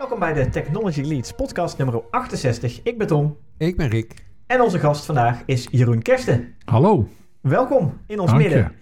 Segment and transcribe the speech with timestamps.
[0.00, 2.80] Welkom bij de Technology Leads podcast nummer 68.
[2.82, 4.14] Ik ben Tom Ik ben Rick.
[4.46, 6.48] en onze gast vandaag is Jeroen Kersten.
[6.64, 7.08] Hallo.
[7.40, 8.48] Welkom in ons Dank je.
[8.48, 8.72] midden.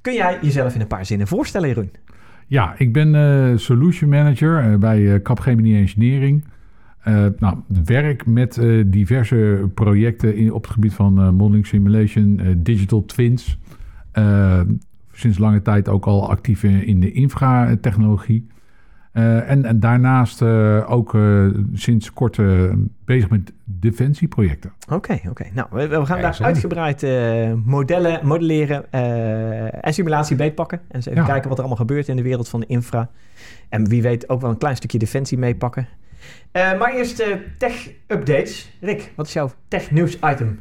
[0.00, 1.90] Kun jij jezelf in een paar zinnen voorstellen, Jeroen?
[2.46, 6.44] Ja, ik ben eh, solution manager eh, bij eh, Capgemini Engineering.
[7.02, 13.04] Eh, nou, werk met diverse projecten in, op het gebied van eh, modeling simulation, digital
[13.04, 13.58] twins.
[15.12, 18.46] Sinds lange tijd ook al actief in, in de infra-technologie.
[19.18, 22.62] Eh, en, en daarnaast eh, ook eh, sinds kort eh,
[23.04, 24.72] bezig met defensieprojecten.
[24.92, 25.44] Oké, oké.
[25.52, 27.02] Nou, we, we gaan daar uitgebreid
[27.64, 30.78] modellen, modelleren eh, en simulatie beetpakken.
[30.78, 31.26] En eens even Ja.
[31.26, 33.10] kijken wat er allemaal gebeurt in de wereld van de infra.
[33.68, 35.88] En wie weet ook wel een klein stukje defensie meepakken.
[36.52, 38.70] Eh, maar eerst eh, tech-updates.
[38.80, 40.60] Rick, wat is jouw tech-nieuws-item?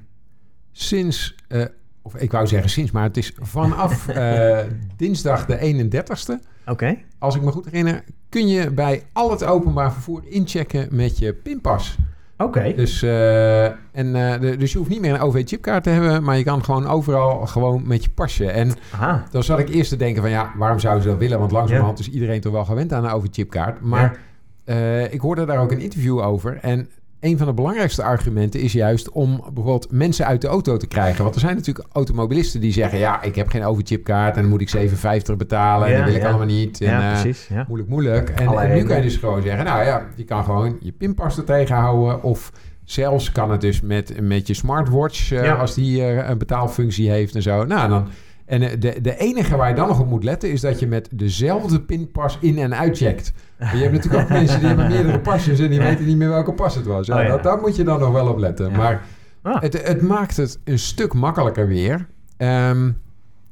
[0.72, 1.66] Sinds, eh,
[2.02, 4.60] of ik wou zeggen sinds, maar het is vanaf eh,
[4.96, 6.40] dinsdag de 31ste.
[6.70, 6.98] Oké.
[7.20, 11.34] Als ik me goed herinner, kun je bij al het openbaar vervoer inchecken met je
[11.34, 11.98] pinpas.
[12.38, 12.74] Oké.
[12.76, 13.76] Dus, eh, en,
[14.16, 16.88] eh, de- dus je hoeft niet meer een OV-chipkaart te hebben, maar je kan gewoon
[16.88, 18.52] overal gewoon met je pasje.
[18.52, 19.24] En Aha.
[19.32, 21.40] dan zat ik eerst te denken van ja, waarom zouden ze dat willen?
[21.40, 23.82] Want langzamerhand is iedereen toch wel gewend aan een OV-chipkaart.
[23.82, 24.20] Maar
[24.64, 26.58] eh, ik hoorde daar ook een interview over.
[26.62, 26.90] En
[27.20, 31.24] een van de belangrijkste argumenten is juist om bijvoorbeeld mensen uit de auto te krijgen.
[31.24, 33.00] Want er zijn natuurlijk automobilisten die zeggen...
[33.00, 34.92] ja, ik heb geen overchipkaart en dan moet ik
[35.30, 35.88] 7,50 betalen...
[35.88, 36.28] en Ja, dat wil ik ja.
[36.28, 36.82] allemaal niet.
[36.82, 37.48] En, Ja, eh, precies.
[37.48, 37.66] Ja.
[37.68, 38.30] moeilijk, moeilijk.
[38.30, 39.66] En, nu kan je dus gewoon zeggen...
[39.66, 42.24] nou ja, je kan gewoon je pinpas er tegenhouden...
[42.24, 42.52] of
[42.84, 45.32] zelfs kan het dus met, met je smartwatch...
[45.32, 47.66] eh, als die eh, een betaalfunctie heeft en zo.
[47.66, 48.08] Nou, dan...
[48.48, 50.52] En eh, de, de enige waar je dan nog op moet letten...
[50.52, 53.34] is dat je met dezelfde pinpas in- en uitcheckt.
[53.60, 55.60] Maar je hebt natuurlijk ook mensen die hebben meerdere pasjes...
[55.60, 57.08] en die weten niet meer welke pas het was.
[57.08, 57.28] Ja, Oh ja.
[57.30, 58.70] dat, daar moet je dan nog wel op letten.
[58.72, 58.78] Ja.
[58.78, 59.02] Maar
[59.42, 59.62] Ah.
[59.62, 62.08] het, het maakt het een stuk makkelijker weer.
[62.38, 62.92] Ehm,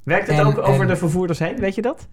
[0.04, 1.60] Werkt het En- ook over en- de vervoerders heen?
[1.60, 2.08] Weet je dat?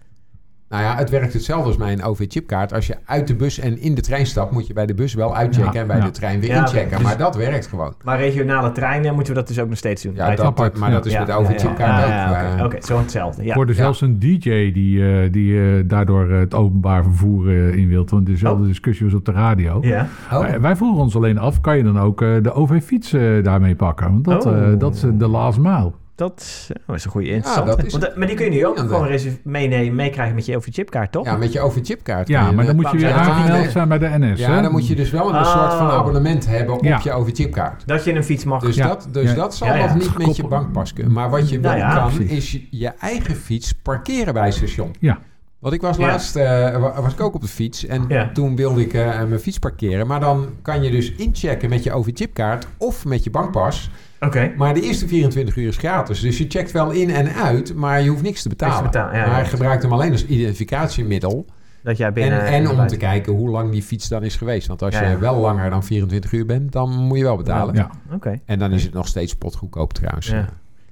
[0.73, 2.73] Nou ja, het werkt hetzelfde als mijn OV-chipkaart.
[2.73, 5.13] Als je uit de bus en in de trein stapt, moet je bij de bus
[5.13, 6.03] wel uitchecken Ja, en bij ja.
[6.03, 6.97] de trein weer Ja, inchecken.
[6.97, 7.93] dus- maar dat werkt gewoon.
[8.03, 10.15] Maar regionale treinen moeten we dat dus ook nog steeds doen.
[10.15, 12.31] Ja, dat, apart, maar dat is Ja, met de ja, OV-chipkaart ja, ook.
[12.33, 13.41] ja, Oké, eh, oké, zo hetzelfde.
[13.41, 13.53] Ik Ja.
[13.53, 13.77] hoorde Ja.
[13.77, 18.05] zelfs een DJ die, eh, die eh, daardoor het openbaar vervoer in wil.
[18.09, 18.67] Want dezelfde Oh.
[18.67, 19.77] discussie was op de radio.
[19.81, 20.07] Ja.
[20.31, 23.11] oh, Maar wij vroegen ons alleen af, kan je dan ook eh, de OV-fiets
[23.43, 24.11] daarmee pakken?
[24.11, 24.71] Want dat, Oh.
[24.71, 25.91] eh, dat is de last mile.
[26.15, 27.67] Dat oh, is een goede interessant.
[27.67, 30.55] dat is Want, dat- maar die kun je nu ook gewoon meenemen, meekrijgen met je
[30.55, 31.25] over-chipkaart, toch?
[31.25, 32.27] ja, met je OV-chipkaart.
[32.27, 34.39] Ja, je, maar dan moet je weer je dat aangemeld zijn bij de NS.
[34.39, 34.61] Ja, hè?
[34.61, 35.51] dan moet je dus wel een Oh.
[35.51, 36.99] soort van abonnement hebben op Ja.
[37.03, 37.83] je OV-chipkaart.
[37.87, 38.61] Dat je een fiets mag.
[38.61, 38.87] Dus, Ja.
[38.87, 39.35] dat, dus Ja.
[39.35, 39.85] dat zal Ja, ja.
[39.85, 41.13] nog niet met je bankpas kunnen.
[41.13, 42.31] Maar wat je wel Nou ja, kan, precies.
[42.37, 44.95] is je, je eigen fiets parkeren bij het station.
[44.99, 45.19] Ja.
[45.59, 46.43] Want ik was laatst eh,
[46.79, 48.29] wa- was ik ook op de fiets en Ja.
[48.33, 50.07] toen wilde ik eh, mijn fiets parkeren.
[50.07, 53.89] Maar dan kan je dus inchecken met je OV-chipkaart of met je bankpas.
[54.25, 54.53] Oké.
[54.57, 56.19] Maar de eerste 24 uur is gratis.
[56.19, 58.75] Dus je checkt wel in en uit, maar je hoeft niks te betalen.
[58.75, 59.43] Niks te betalen, ja, maar ja.
[59.43, 61.45] je gebruikt hem alleen als identificatiemiddel.
[61.83, 62.45] Dat jij En, binnen...
[62.45, 64.67] en om te kijken hoe lang die fiets dan is geweest.
[64.67, 65.19] Want als Ja, je ja.
[65.19, 67.75] wel langer dan 24 uur bent, dan moet je wel betalen.
[67.75, 67.89] Ja.
[68.13, 68.39] Oké.
[68.45, 70.27] En dan is het nog steeds potgoedkoop trouwens.
[70.27, 70.45] Ja.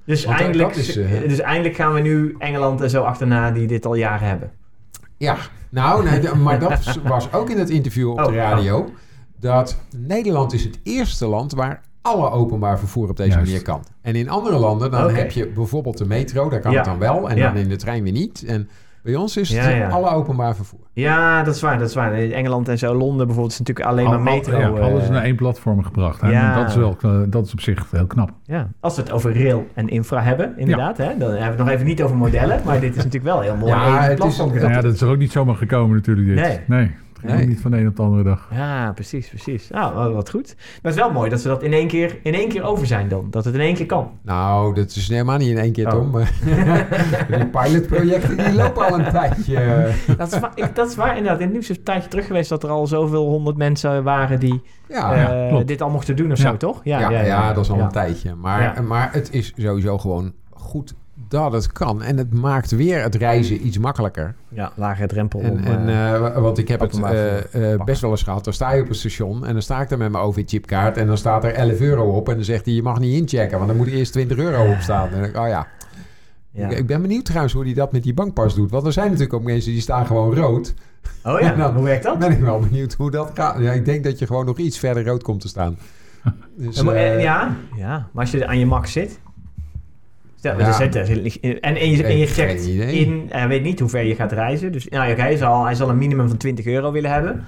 [0.04, 3.66] Dus Want eindelijk, is, eh, dus eindelijk gaan we nu Engeland en zo achterna die
[3.66, 4.50] dit al jaren hebben.
[5.16, 5.36] Ja,
[5.70, 8.90] nou, nee, de- maar dat was ook in het interview op Oh, de radio.
[9.40, 13.46] Dat Nederland is het eerste land waar alle openbaar vervoer op deze Juist.
[13.46, 13.82] manier kan.
[14.02, 16.76] En in andere landen, dan heb je bijvoorbeeld de metro, daar kan Ja.
[16.76, 17.30] het dan wel.
[17.30, 17.48] En Ja.
[17.48, 18.44] dan in de trein weer niet.
[18.46, 18.68] En
[19.02, 19.88] bij ons is het Ja, ja.
[19.88, 20.80] alle openbaar vervoer.
[20.92, 22.14] Ja, dat is waar, dat is waar.
[22.18, 24.58] In Engeland en zo, Londen bijvoorbeeld, is natuurlijk alleen maar al- metro.
[24.58, 26.20] ja, eh, alles naar één platform gebracht.
[26.20, 26.30] Hè?
[26.30, 26.56] Ja.
[26.56, 28.30] Dat, is wel, eh, dat is op zich heel knap.
[28.44, 30.96] Ja, als we het over rail en infra hebben, inderdaad.
[30.96, 33.40] Hè, dan hebben we het nog even niet over modellen, maar dit is natuurlijk wel
[33.40, 33.72] heel mooi.
[33.72, 36.36] Ja, het platform Ja, dat is er ook niet zomaar gekomen natuurlijk dit.
[36.36, 36.58] Nee.
[36.66, 36.90] Nee,
[37.22, 37.42] Nee.
[37.42, 38.48] ook niet van de een op de andere dag.
[38.54, 39.68] Ja, precies, precies.
[39.70, 40.54] Nou, wat goed.
[40.56, 42.86] Maar het is wel mooi dat ze dat in één keer, in één keer over
[42.86, 43.26] zijn dan.
[43.30, 44.10] Dat het in één keer kan.
[44.22, 45.92] Nou, dat is helemaal niet in één keer, Oh.
[45.92, 46.12] Tom.
[47.36, 49.90] die pilotprojecten die lopen al een tijdje.
[50.18, 51.38] Dat is, waar, ik, dat is waar, inderdaad.
[51.40, 54.40] In het nieuws is een tijdje terug geweest dat er al zoveel honderd mensen waren
[54.40, 56.50] die Ja, eh, dit al mochten doen of Ja.
[56.50, 56.80] zo, toch?
[56.84, 57.82] ja, ja, dat is al ja.
[57.84, 58.34] een tijdje.
[58.34, 58.80] Maar, Ja.
[58.82, 60.94] maar het is sowieso gewoon goed
[61.32, 62.02] dat het kan.
[62.02, 64.34] En het maakt weer het reizen iets makkelijker.
[64.48, 65.40] Ja, lage drempel.
[65.40, 68.44] En, om, en, eh, eh, want ik heb het eh, best wel eens gehad.
[68.44, 70.96] Dan sta je op een station en dan sta ik daar met mijn OV-chipkaart.
[70.96, 72.28] En dan staat er 11 euro op.
[72.28, 74.72] En dan zegt hij, je mag niet inchecken, want dan moet er eerst 20 euro
[74.72, 75.04] op staan.
[75.04, 75.66] En dan denk ik, oh ja.
[76.50, 76.68] ja.
[76.68, 78.70] Ik, ik ben benieuwd trouwens hoe hij dat met die bankpas doet.
[78.70, 80.74] Want er zijn natuurlijk ook mensen die staan gewoon rood.
[81.24, 82.18] Oh ja, dan hoe werkt dat?
[82.18, 83.60] Ben ik wel benieuwd hoe dat gaat.
[83.60, 85.76] Ja, ik denk dat je gewoon nog iets verder rood komt te staan.
[86.56, 89.20] Dus, Ja, maar, ja, ja, maar als je aan je max zit.
[90.42, 90.72] Ja.
[90.72, 92.26] zit- en, en, je, en je
[92.92, 94.72] in, en weet niet hoe ver je gaat reizen.
[94.72, 97.44] Dus nou, ja, oké, hij, zal, hij zal een minimum van 20 euro willen hebben.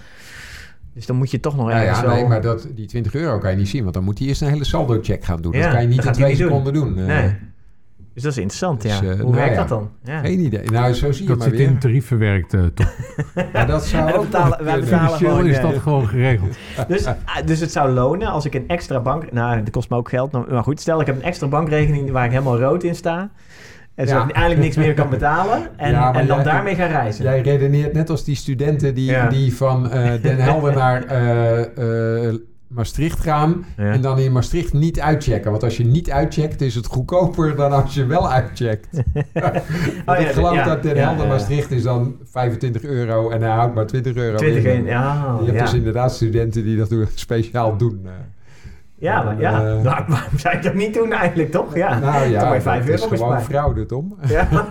[0.94, 2.14] Dus dan moet je toch nog Nou ergens ja, wel...
[2.14, 3.82] nee, maar dat, die 20 euro kan je niet zien.
[3.82, 5.52] Want dan moet hij eerst een hele saldo-check gaan doen.
[5.52, 6.48] Ja, dat kan je niet in hij twee niet doen.
[6.48, 6.98] seconden doen.
[6.98, 7.34] Eh, Nee.
[8.14, 9.04] Dus dat is interessant, Dus, ja.
[9.04, 9.58] eh, Hoe nou werkt ja.
[9.60, 9.90] dat dan?
[10.02, 10.20] Ja.
[10.20, 10.70] Geen idee.
[10.70, 11.66] Nou, zo zie je Dat maar zit weer.
[11.66, 12.94] in tarief verwerkt, eh, toch?
[13.52, 16.56] Ja, dat zou ook betalen- wij betalen gewoon, is dat gewoon geregeld.
[16.88, 17.14] Dus, ah,
[17.44, 19.32] dus het zou lonen als ik een extra bank...
[19.32, 20.32] Nou, dat kost me ook geld.
[20.50, 23.30] Maar goed, stel ik heb een extra bankrekening waar ik helemaal rood in sta.
[23.94, 24.20] En zo Ja.
[24.30, 25.78] eigenlijk niks meer kan betalen.
[25.78, 27.24] En, Ja, en dan jij- daarmee gaan reizen.
[27.24, 29.28] Jij redeneert net als die studenten die, Ja.
[29.28, 32.34] die van eh, Den Helder naar eh, eh,
[32.68, 33.64] Maastricht gaan.
[33.76, 33.92] Ja.
[33.92, 35.50] En dan in Maastricht niet uitchecken.
[35.50, 38.88] Want als je niet uitcheckt, is het goedkoper dan als je wel uitcheckt.
[40.06, 41.26] Oh ik geloof ja, dat Den ja, Helder.
[41.26, 44.76] Maastricht is dan 25 euro en hij houdt maar 20 euro 20 in.
[44.76, 45.38] in, ja.
[45.40, 48.06] Je hebt dus inderdaad studenten die dat speciaal doen.
[49.04, 49.52] Ja, maar ja.
[49.52, 51.74] Eh, nou, waarom zou je dat niet doen eigenlijk, toch?
[51.76, 51.98] Ja.
[51.98, 54.16] Nou ja, maar dat 5 is gewoon fraude, Tom.
[54.28, 54.48] Ja.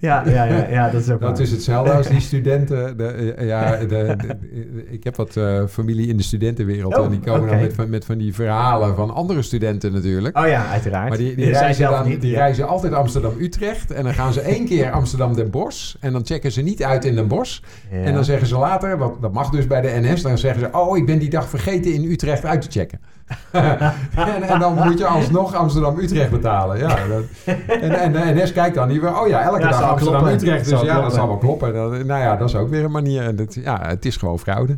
[0.00, 1.40] ja, ja, ja, ja, dat is ook Dat waar.
[1.40, 2.96] is hetzelfde als die studenten.
[2.96, 6.96] De, eh, ja, de, de- ik heb wat eh, familie in de studentenwereld.
[6.98, 10.38] Oh, en die komen dan met, van- met van die verhalen van andere studenten natuurlijk.
[10.38, 11.08] Oh ja, uiteraard.
[11.08, 12.38] Maar die, die, reizen, dan, niet, die ja.
[12.38, 13.90] reizen altijd Amsterdam-Utrecht.
[13.90, 15.94] En dan gaan ze één keer Amsterdam-Den Bosch.
[16.00, 17.60] En dan checken ze niet uit in Den Bosch.
[17.90, 17.96] Ja.
[17.96, 20.22] En dan zeggen ze later, wat, dat mag dus bij de NS.
[20.22, 23.00] Dan zeggen ze, oh, ik ben die dag vergeten in Utrecht uit te checken.
[23.52, 26.78] en, en dan moet je alsnog Amsterdam-Utrecht betalen.
[26.78, 27.22] Ja, dat,
[27.66, 29.82] en, en de NS kijkt dan niet weer, oh ja, elke Ja, dag.
[29.82, 30.68] Amsterdam-Utrecht.
[30.68, 31.74] Dus ja, dat zal wel kloppen.
[31.74, 33.22] Dat- nou ja, dat is ook weer een manier.
[33.22, 34.76] En dat, ja, het is gewoon fraude.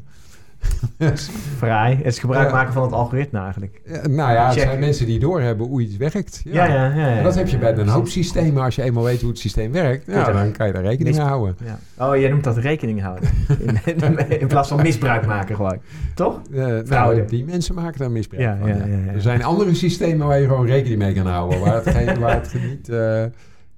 [1.56, 1.96] Fraai.
[1.96, 2.54] Het is gebruik Ja.
[2.54, 3.80] maken van het algoritme eigenlijk.
[3.86, 4.62] Ja, nou ja, het Check.
[4.62, 6.40] zijn mensen die doorhebben hoe iets werkt.
[6.44, 6.94] Ja, ja, ja.
[6.94, 8.62] ja, En dat heb je bij een hoop systemen.
[8.62, 11.24] Als je eenmaal weet hoe het systeem werkt, ja, dan kan je daar rekening mee
[11.26, 11.56] houden.
[11.64, 12.06] Ja.
[12.08, 13.28] Oh, jij noemt dat rekening houden.
[13.84, 15.78] in, in plaats van misbruik maken gewoon.
[16.14, 16.40] Toch?
[16.84, 18.68] Nou, die mensen maken daar misbruik Ja, van.
[18.68, 18.84] ja, ja.
[18.84, 19.12] ja, ja.
[19.12, 21.60] Er zijn andere systemen waar je gewoon rekening mee kan houden.
[21.60, 23.24] Waar het, geen, waar het niet eh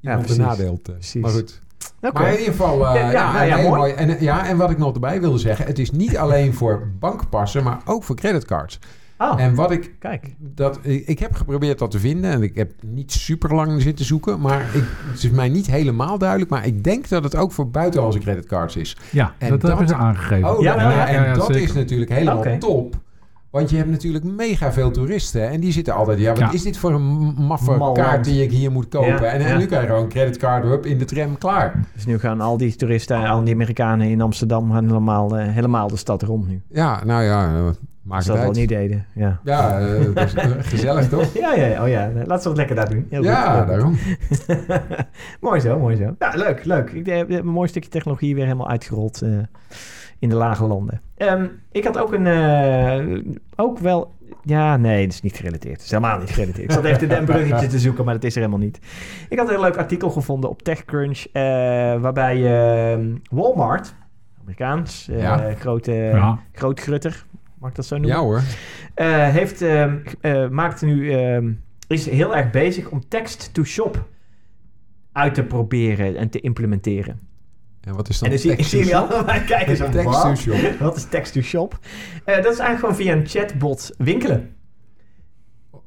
[0.00, 0.82] precies.
[0.82, 1.22] Precies.
[1.22, 1.62] Maar goed.
[2.00, 3.78] Maar in ieder geval, eh, Ja, ja, ja, nou ja, nee, mooi.
[3.78, 3.92] mooi.
[3.92, 7.62] En, ja, en wat ik nog erbij wilde zeggen, het is niet alleen voor bankpassen,
[7.64, 8.78] maar ook voor creditcards.
[9.18, 10.34] Oh, En wat ik kijk.
[10.38, 14.04] dat, ik, ik heb geprobeerd dat te vinden en ik heb niet super lang zitten
[14.04, 16.50] zoeken, maar ik, het is mij niet helemaal duidelijk.
[16.50, 18.96] Maar ik denk dat het ook voor buitenlandse creditcards is.
[19.10, 20.56] Ja, En dat, dat- hebben ze aangegeven.
[20.56, 21.62] Oh, Ja, ja, ja, en dat zeker.
[21.62, 22.96] is natuurlijk helemaal top.
[23.54, 26.52] Want je hebt natuurlijk mega veel toeristen en die zitten altijd, ja, wat Ja.
[26.52, 29.08] is dit voor een maffe kaart die ik hier moet kopen?
[29.08, 29.56] Ja, en, en ja.
[29.56, 31.84] nu kan je gewoon een creditcard hup, in de tram klaar.
[31.94, 35.96] Dus nu gaan al die toeristen, al die Amerikanen in Amsterdam gaan helemaal, helemaal de
[35.96, 36.62] stad rond nu.
[36.68, 37.62] Ja, nou ja, eh,
[38.02, 39.06] maak Als het dat al niet deden.
[39.14, 39.40] Ja.
[39.44, 41.32] Ja, eh, dat is eh, gezellig toch?
[41.42, 42.10] Ja, ja, oh ja.
[42.14, 43.06] Laten we het lekker daar doen.
[43.10, 43.22] Heel.
[43.22, 43.96] Ja, daarom.
[45.40, 46.14] mooi zo, mooi zo.
[46.18, 46.90] Ja, leuk, leuk.
[46.90, 49.22] Ik heb een mooi stukje technologie weer helemaal uitgerold
[50.24, 51.00] in de lage landen.
[51.16, 54.12] Ehm, ik had ook een, eh, ook wel,
[54.42, 55.74] ja, nee, dat is niet gerelateerd.
[55.74, 56.64] Het is helemaal niet gerelateerd.
[56.64, 58.78] Ik zat even een bruggetje te zoeken, maar dat is er helemaal niet.
[59.28, 61.42] Ik had een heel leuk artikel gevonden op TechCrunch, eh,
[62.00, 62.36] waarbij
[62.94, 62.98] eh,
[63.30, 63.94] Walmart,
[64.40, 65.54] Amerikaans, eh, Ja.
[65.54, 66.38] grote, Ja.
[66.52, 67.24] groot grutter,
[67.58, 68.16] mag ik dat zo noemen?
[68.16, 68.40] Ja hoor.
[68.94, 71.52] Eh, heeft, ehm, eh, maakt nu, ehm,
[71.86, 74.04] is heel erg bezig om text-to-shop
[75.12, 77.20] uit te proberen en te implementeren.
[77.86, 79.10] En wat is dan en dan zie ik text zie to je shop?
[79.10, 80.22] allemaal kijken zo, Text wat?
[80.22, 80.78] to shop.
[80.78, 81.78] Wat is text-to-shop?
[82.24, 84.56] Eh, dat is eigenlijk gewoon via een chatbot winkelen.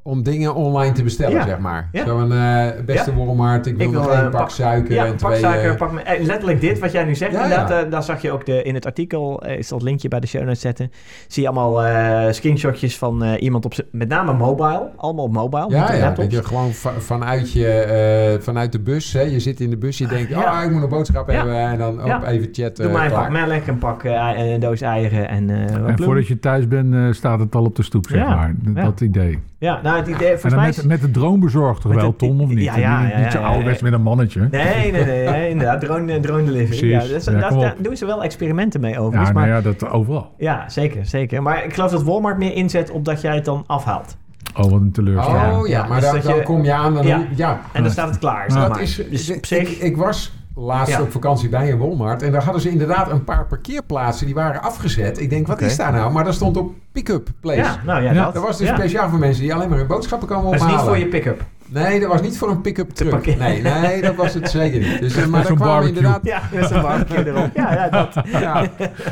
[0.08, 1.44] Om dingen online te bestellen, Ja.
[1.46, 1.88] zeg maar.
[1.92, 2.04] Ja.
[2.06, 5.10] Zo'n eh, beste Walmart, ik wil Ik nog één eh, pak pak- suiker Ja, en
[5.16, 5.40] pak twee...
[5.40, 7.32] suiker, eh, pak me, eh, letterlijk dit wat jij nu zegt.
[7.32, 7.70] Ja, ja.
[7.70, 10.26] eh, daar zag je ook de, in het artikel, eh, is dat linkje bij de
[10.26, 10.90] show notes zetten.
[11.28, 15.66] Zie je allemaal eh, screenshotjes van eh, iemand op met name mobile, allemaal op mobile.
[15.68, 19.20] Ja, niet op ja, dat je gewoon va- vanuit, je, eh, vanuit de bus, hè,
[19.22, 20.58] je zit in de bus, je denkt, Ja.
[20.58, 21.34] oh, ik moet een boodschap Ja.
[21.36, 22.16] hebben en dan Ja.
[22.16, 22.84] op even chatten.
[22.84, 23.30] Doe maar een klaar.
[23.32, 26.02] pak melk, een pak eh, een doos eieren en eh En bloem.
[26.02, 28.54] voordat je thuis bent, eh, staat het al op de stoep, zeg Ja, maar.
[28.74, 28.82] Ja.
[28.84, 29.38] Dat idee.
[29.60, 30.82] Ja, nou het idee, En volgens mij met, is...
[30.84, 32.64] met de droombezorgd toch Met wel, Tom, of niet?
[32.64, 33.84] ja, ja, niet ja, niet zo ja, ouderwets ja.
[33.84, 34.48] met een mannetje.
[34.50, 36.88] Nee, nee, nee, nee, inderdaad, drone, drone delivery.
[36.90, 39.28] Ja, dus, Ja, daar, doen ze wel experimenten mee overigens.
[39.28, 40.32] Ja, maar, nou ja, dat overal.
[40.36, 41.42] ja, zeker, zeker.
[41.42, 44.16] Maar ik geloof dat Walmart meer inzet op dat jij het dan afhaalt.
[44.56, 45.56] Oh, wat een teleurstelling.
[45.56, 47.16] Oh ja, Ja, maar dus dan, dat dan je- kom je aan en Ja.
[47.16, 47.60] dan, ja.
[47.72, 48.66] En dan staat het klaar, zeg Ja.
[48.66, 48.82] Dat maar.
[48.82, 49.68] is, dus op ik, zich...
[49.80, 51.02] ik was laatst Ja.
[51.02, 54.62] op vakantie bij een Walmart en daar hadden ze inderdaad een paar parkeerplaatsen die waren
[54.62, 55.20] afgezet.
[55.20, 56.12] Ik denk, wat is daar nou?
[56.12, 57.58] Maar daar stond op pick-up place.
[57.58, 58.24] ja, nou ja, Ja.
[58.24, 58.34] dat.
[58.34, 58.74] Dat was dus ja.
[58.74, 60.80] speciaal voor mensen die alleen maar hun boodschappen komen Dat is ophalen.
[60.80, 61.42] niet voor je pick-up.
[61.66, 63.10] Nee, dat was niet voor een pick-up truck.
[63.10, 63.38] parkeren.
[63.38, 65.00] Nee, nee, dat was het zeker niet.
[65.00, 66.20] Dus, eh, maar daar kwamen inderdaad...
[66.22, 67.50] Ja, met zo'n barbecue erop.
[67.54, 68.14] Ja, ja, dat.
[68.30, 68.66] Ja,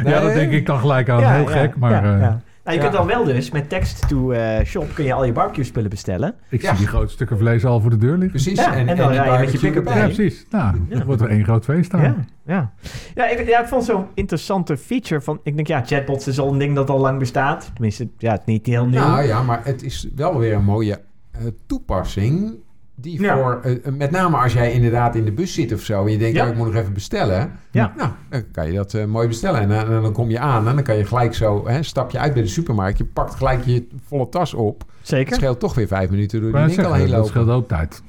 [0.05, 1.21] Ja, dat denk ik dan gelijk aan.
[1.21, 2.29] Ja, Heel ja, gek, maar ja, eh.
[2.67, 2.91] Nou, je Ja.
[2.91, 6.35] kunt dan wel dus met text-to-shop kun je al je barbecue spullen bestellen.
[6.51, 6.69] ik Ja.
[6.69, 8.31] zie die grote stukken vlees al voor de deur liggen.
[8.31, 8.59] Precies.
[8.59, 9.89] Ja, en dan rij je met je pick-up.
[9.89, 10.47] Ja, precies.
[10.51, 12.01] Nou, dat wordt er één groot feest staan.
[12.03, 12.15] Ja,
[12.47, 12.73] ja.
[13.15, 15.41] Ja, ik, ja, ik vond zo'n interessante feature van...
[15.43, 17.71] Ik denk, ja, chatbots is al een ding dat al lang bestaat.
[17.73, 19.01] Tenminste, ja, het is niet heel nieuw.
[19.01, 21.01] Nou ja, maar het is wel weer een mooie
[21.33, 22.55] eh, toepassing.
[22.99, 23.37] Die Ja.
[23.37, 26.05] voor, eh, met name als jij inderdaad in de bus zit of zo.
[26.05, 26.45] En je denkt, Ja.
[26.45, 27.53] oh, ik moet nog even bestellen.
[27.71, 27.93] Ja.
[27.97, 29.61] Nou, dan kan je dat eh, mooi bestellen.
[29.61, 32.11] En, dan- en dan kom je aan en dan kan je gelijk zo, hè, stap
[32.11, 32.99] je uit bij de supermarkt.
[32.99, 34.85] Je pakt gelijk je volle tas op.
[35.03, 35.27] Zeker.
[35.27, 38.03] Het scheelt toch weer vijf minuten door die winkel dat scheelt ook tijd.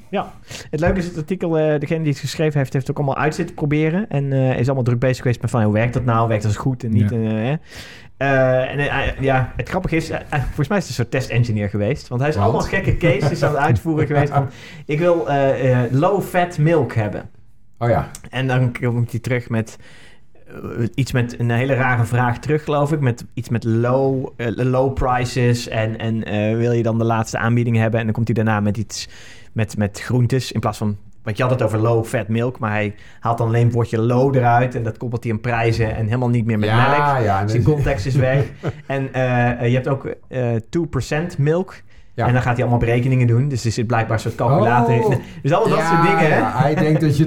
[0.69, 3.23] Het leuke is het artikel, eh, degene die het geschreven heeft, heeft het ook allemaal
[3.23, 4.09] uit zitten proberen.
[4.09, 6.27] En eh, is allemaal druk bezig geweest met van, hoe werkt dat nou?
[6.27, 7.09] Werkt dat goed en niet?
[7.09, 7.15] Ja.
[7.17, 7.59] En,
[8.17, 8.33] eh, hè?
[8.35, 12.07] Eh, en eh, ja, het grappige is, volgens mij is het een soort test-engineer geweest.
[12.07, 14.49] Want hij is allemaal gekke cases aan het uitvoeren geweest van,
[14.85, 15.27] ik wil
[15.91, 17.29] low-fat milk hebben.
[17.77, 18.09] Oh ja.
[18.29, 19.77] En dan komt hij terug met
[20.93, 22.99] iets met een hele rare vraag terug, geloof ik.
[22.99, 25.67] Met iets met low, low prices.
[25.67, 26.23] En, en
[26.57, 27.99] wil je dan de laatste aanbieding hebben?
[27.99, 29.07] En dan komt hij daarna met iets
[29.53, 30.51] met, met groentes.
[30.51, 30.97] In plaats van.
[31.27, 32.59] Want je had het over low fat milk.
[32.59, 34.75] Maar hij haalt dan alleen het woordje low eruit.
[34.75, 35.95] En dat koppelt hij aan prijzen.
[35.95, 36.97] En helemaal niet meer met melk.
[36.97, 37.43] ja, ja.
[37.43, 38.45] Dus de context is weg.
[38.87, 40.55] en eh, je hebt ook eh
[41.33, 41.75] 2% milk.
[42.17, 42.27] Ja.
[42.27, 43.47] En dan gaat hij allemaal berekeningen doen.
[43.47, 45.03] Dus er zit blijkbaar een soort calculator in.
[45.03, 45.09] Oh.
[45.43, 46.37] Dus allemaal dat Ja, soort dingen, hè?
[46.37, 47.25] ja, hij denkt dat je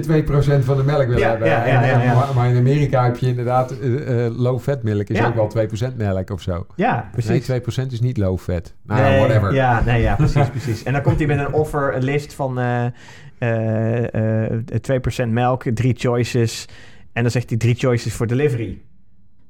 [0.61, 1.47] 2% van de melk wil hebben.
[1.47, 2.15] ja, En-.
[2.15, 5.07] Maar, maar in Amerika heb je inderdaad eh, eh, low fat melk.
[5.09, 5.27] Is Ja.
[5.27, 6.65] ook wel 2% melk of zo.
[6.75, 7.47] Ja, precies.
[7.47, 8.73] Nee, 2% is niet low fat.
[8.83, 9.53] Nou, nee, whatever.
[9.53, 10.83] Ja, nee, ja, precies, precies.
[10.83, 12.85] En dan komt hij met een offer, een list van eh,
[14.45, 14.51] eh,
[15.25, 16.65] 2% melk, drie choices.
[17.13, 18.81] En dan zegt hij drie choices voor delivery.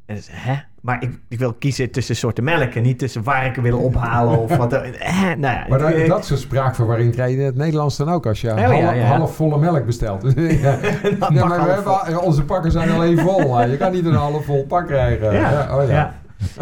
[0.05, 0.53] En dan is, hè?
[0.81, 4.39] Maar ik, ik wil kiezen tussen soorten melk en niet tussen waar ik wil ophalen
[4.39, 4.69] of wat.
[4.69, 5.35] dan- Hè?
[5.35, 8.25] Nou ja, Maar dat, ik- dat soort spraakverwarring krijg je in het Nederlands dan ook
[8.25, 9.01] als je Oh, ja, half, ja.
[9.03, 10.21] half volle melk bestelt.
[10.35, 10.77] ja.
[11.19, 13.61] dan maar we hebben, onze pakken zijn alleen vol.
[13.61, 15.33] Je kan niet een half vol pak krijgen.
[15.33, 16.13] Ja, oh ja.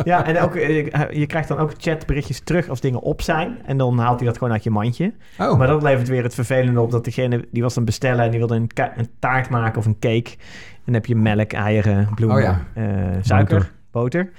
[0.03, 0.25] ja.
[0.25, 3.57] En ook, eh, je krijgt dan ook chatberichtjes terug als dingen op zijn.
[3.65, 5.13] En dan haalt hij dat gewoon uit je mandje.
[5.39, 8.29] Oh, Maar dat levert weer het vervelende op dat degene die was dan bestellen en
[8.29, 10.29] die wilde een, een taart maken of een cake.
[10.75, 12.83] En dan heb je melk, eieren, bloemen, Oh eh,
[13.21, 14.31] suiker, boter.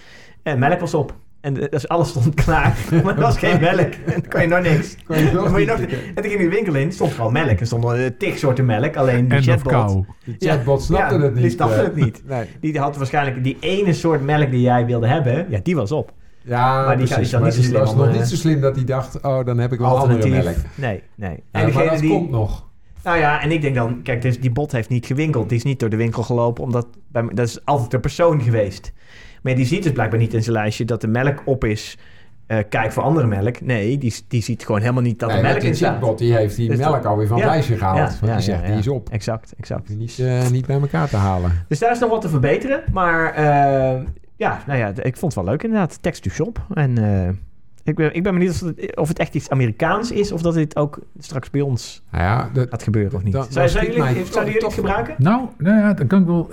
[0.42, 1.14] En melk was op.
[1.40, 3.78] En dus alles stond klaar, maar er was geen melk.
[3.78, 4.97] En dan kon je nog niks.
[5.04, 7.12] Kon je nog Dan moet je niet- nog, en toen ging de winkel in, stond
[7.12, 7.61] gewoon melk.
[7.61, 10.04] Er stonden eh, tig soorten melk, alleen die En chatbot...
[10.25, 11.42] De chatbot snapte ja, het niet.
[11.42, 11.83] die snapte eh.
[11.83, 12.23] het niet.
[12.28, 12.47] Nee.
[12.61, 16.12] Die had waarschijnlijk die ene soort melk die jij wilde hebben, ja, die was op.
[16.42, 17.33] Ja, Maar die precies.
[17.33, 19.45] maar niet zo slim was om, nog eh, niet zo slim dat hij dacht, oh,
[19.45, 20.57] dan heb ik wel andere melk.
[20.75, 21.30] Nee, nee.
[21.52, 22.11] Ja, En maar dat die...
[22.11, 22.69] komt nog.
[23.04, 25.49] Nou ja, en ik denk dan, kijk, dus die bot heeft niet gewinkeld.
[25.49, 28.92] Die is niet door de winkel gelopen, omdat bij, dat is altijd de persoon geweest.
[29.43, 31.99] Maar die ziet dus blijkbaar niet in zijn lijstje dat de melk op is.
[32.47, 33.61] Eh, kijk voor andere melk.
[33.61, 35.91] Nee, die, die ziet gewoon helemaal niet dat Nee, de melk in staat.
[35.91, 37.97] chatbot die heeft die Dus melk dat- alweer van het Ja, lijstje gehaald.
[37.99, 39.09] Ja, want ja, die zegt, ja, die is op.
[39.11, 39.89] Exact, exact.
[39.97, 41.53] Niet, eh, niet bij elkaar te halen.
[41.69, 42.83] Dus daar is nog wat te verbeteren.
[42.93, 44.01] Maar eh,
[44.37, 46.03] ja, nou ja, ik vond het wel leuk inderdaad.
[46.03, 46.67] Text to shop.
[46.75, 47.29] En eh,
[47.85, 50.33] ik, ben, ik ben benieuwd of het, of het echt iets Amerikaans is...
[50.33, 53.33] of dat dit ook straks bij ons Nou ja, dat, gaat gebeuren of niet.
[53.33, 55.15] Dan- Zou, dan zou jullie, mij zouden jullie toch- het gebruiken?
[55.19, 56.51] Nou, nou ja, dat kan ik wel.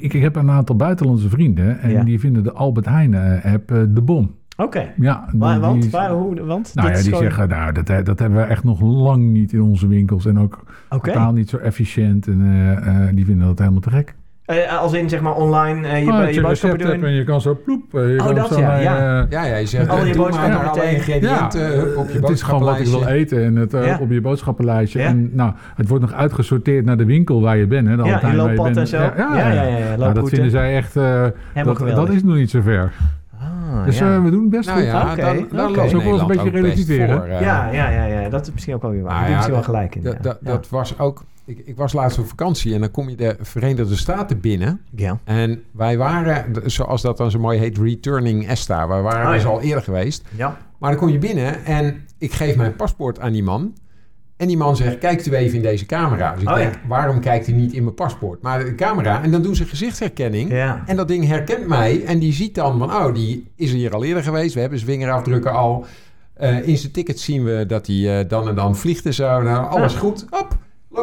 [0.00, 2.04] Ik, heb een aantal buitenlandse vrienden en Ja.
[2.04, 4.30] die vinden de Albert Heijn eh, app eh, de bom.
[4.56, 4.92] Oké.
[4.96, 5.82] Ja, die- Want?
[5.82, 6.74] die- Waar, hoe, want?
[6.74, 9.60] nou ja, die gewoon- zeggen, nou, dat, dat hebben we echt nog lang niet in
[9.62, 12.26] onze winkels en ook totaal niet zo efficiënt.
[12.26, 14.14] En eh, eh, die vinden dat helemaal te gek.
[14.50, 17.04] Eh, als in zeg maar online eh, je, Ah, je, boodschappen doen.
[17.04, 17.94] en je kan zo ploep.
[17.94, 19.26] eh, Je Oh, kan dat zo ja, ja.
[19.30, 21.86] ja, ja, je zegt, Al je boodschappen maar alle ingrediënten Ja.
[21.96, 23.98] op je het is gewoon wat ik wil eten en het eh, Ja.
[24.00, 24.98] op je boodschappenlijstje.
[25.00, 25.06] Ja.
[25.06, 27.88] En nou, het wordt nog uitgesorteerd naar de winkel waar je bent.
[27.88, 28.76] Hè, de Ja, je looppad bent.
[28.76, 28.96] en zo.
[28.96, 30.96] Ja, ja, Ja, ja, ja, ja, Nou, dat vinden zij echt...
[30.96, 31.24] eh,
[31.64, 32.92] dat, dat is nog niet zo ver.
[33.40, 34.14] Ah, Dus ja.
[34.14, 34.88] eh, we doen het best Nou goed.
[34.90, 37.16] ja, Oké, dan, dan loopt Zo wel eens een beetje ook relativeren.
[37.18, 37.40] voor, ja,
[37.72, 39.10] ja, ja, ja, dat is misschien ook wel weer waar.
[39.12, 40.02] Nou Daar ja, misschien wel gelijk in.
[40.22, 40.36] Ja.
[40.40, 41.22] dat was ook...
[41.50, 44.80] Ik, ik was laatst op vakantie en dan kom je de Verenigde Staten binnen.
[44.96, 45.18] ja.
[45.24, 48.88] En wij waren, zoals dat dan zo mooi heet, returning ESTA.
[48.88, 50.24] Wij waren Oh, dus al eerder geweest.
[50.36, 50.58] ja.
[50.78, 53.74] Maar dan kom je binnen en ik geef mijn paspoort aan die man.
[54.36, 56.32] En die man zegt, kijkt u even in deze camera.
[56.32, 56.62] Dus ik Oh, ja.
[56.62, 58.42] denk, waarom kijkt hij niet in mijn paspoort?
[58.42, 60.50] Maar de camera, en dan doen ze gezichtsherkenning.
[60.50, 60.82] Ja.
[60.86, 64.04] En dat ding herkent mij en die ziet dan van, oh, die is hier al
[64.04, 64.54] eerder geweest.
[64.54, 65.86] We hebben zijn vingerafdrukken al.
[66.34, 69.42] Eh, in zijn ticket zien we dat hij eh, dan en dan vliegt en zo.
[69.42, 69.98] Nou, alles Ja.
[69.98, 70.26] goed.
[70.30, 70.49] Hop,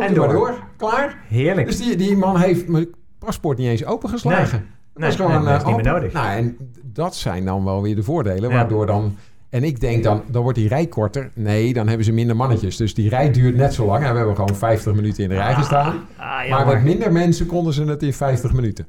[0.02, 0.28] En door.
[0.28, 0.60] door.
[0.78, 1.18] Klaar.
[1.28, 1.68] Heerlijk.
[1.68, 2.88] Dus die, die man heeft mijn
[3.20, 4.66] paspoort niet eens opengeslagen.
[4.94, 6.02] Dat Nee, is gewoon nee, dat is eh, niet meer open.
[6.02, 6.14] nodig.
[6.14, 9.16] Nou, en dat zijn dan wel weer de voordelen, waardoor dan...
[9.50, 11.30] En ik denk dan, dan wordt die rij korter.
[11.34, 12.78] Nee, dan hebben ze minder mannetjes.
[12.78, 14.04] Dus die rij duurt net zo lang.
[14.04, 15.96] En we hebben gewoon 50 minuten in de rij gestaan.
[16.18, 18.88] Ah, maar met minder mensen konden ze het in 50 minuten.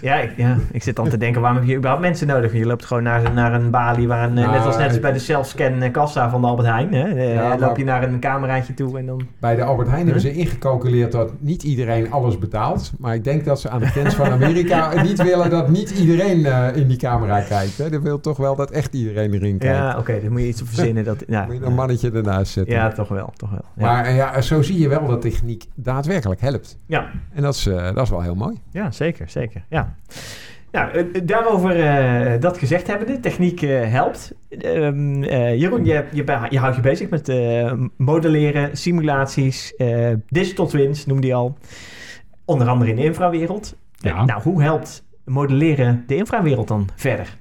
[0.00, 2.52] Ja ik, ja, ik zit dan te denken, waarom heb je überhaupt mensen nodig?
[2.52, 5.00] Je loopt gewoon naar, naar een balie, waar een, eh, Nou, net als net als
[5.00, 6.94] bij de self-scan eh, kassa van de Albert Heijn.
[6.94, 7.08] Hè?
[7.08, 9.26] Eh, Ja, loop je naar een cameraatje toe en dan...
[9.38, 12.92] Bij de Albert Heijn hebben ze ingecalculeerd dat niet iedereen alles betaalt.
[12.98, 16.46] Maar ik denk dat ze aan de grens van Amerika niet willen dat niet iedereen
[16.46, 17.78] eh, in die camera kijkt.
[17.78, 17.90] Hè.
[17.90, 19.76] Dat wil toch wel dat echt iedereen erin kijkt.
[19.76, 21.04] Ja, oké, dan moet je iets op verzinnen.
[21.04, 22.74] Dat, ja, Moet je een mannetje ernaast zetten.
[22.74, 23.64] ja, toch wel, toch wel.
[23.76, 23.82] Ja.
[23.92, 26.78] Maar eh, ja, zo zie je wel dat techniek daadwerkelijk helpt.
[26.86, 27.10] ja.
[27.34, 28.56] En dat is, eh, dat is wel heel mooi.
[28.70, 29.63] Ja, zeker, zeker.
[29.68, 29.96] Ja.
[30.74, 34.34] Nou, daarover eh, dat gezegd hebbende, techniek eh, helpt.
[34.48, 37.32] Ehm, eh, Jeroen, je, je, je houdt je bezig met
[37.96, 39.74] modelleren, simulaties,
[40.28, 41.56] digital twins, noemde je al.
[42.44, 43.76] Onder andere in de infrawereld.
[43.96, 44.24] Ja.
[44.24, 47.36] Nou, hoe helpt modelleren de infrawereld dan verder?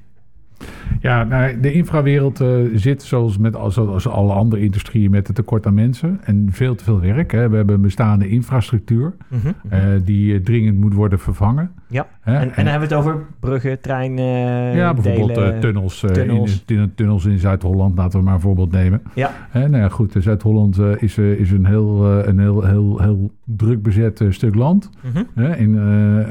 [1.03, 5.65] Ja, nou, de infrawereld uh, zit zoals met zoals alle andere industrieën met het tekort
[5.65, 7.31] aan mensen en veel te veel werk.
[7.31, 7.49] Hè.
[7.49, 9.53] We hebben een bestaande infrastructuur mm -hmm.
[9.73, 11.71] uh, die dringend moet worden vervangen.
[11.87, 16.63] Ja, en, en, dan hebben we het over bruggen, treinen, Ja, bijvoorbeeld delen, tunnels, tunnels.
[16.65, 19.01] In, tunnels in Zuid-Holland, laten we maar een voorbeeld nemen.
[19.13, 19.31] Ja.
[19.53, 24.55] Nou ja, goed, Zuid-Holland is, is een heel, een heel, heel, heel druk bezet stuk
[24.55, 24.89] land.
[25.01, 25.43] Mm -hmm.
[25.43, 25.79] hè, in, in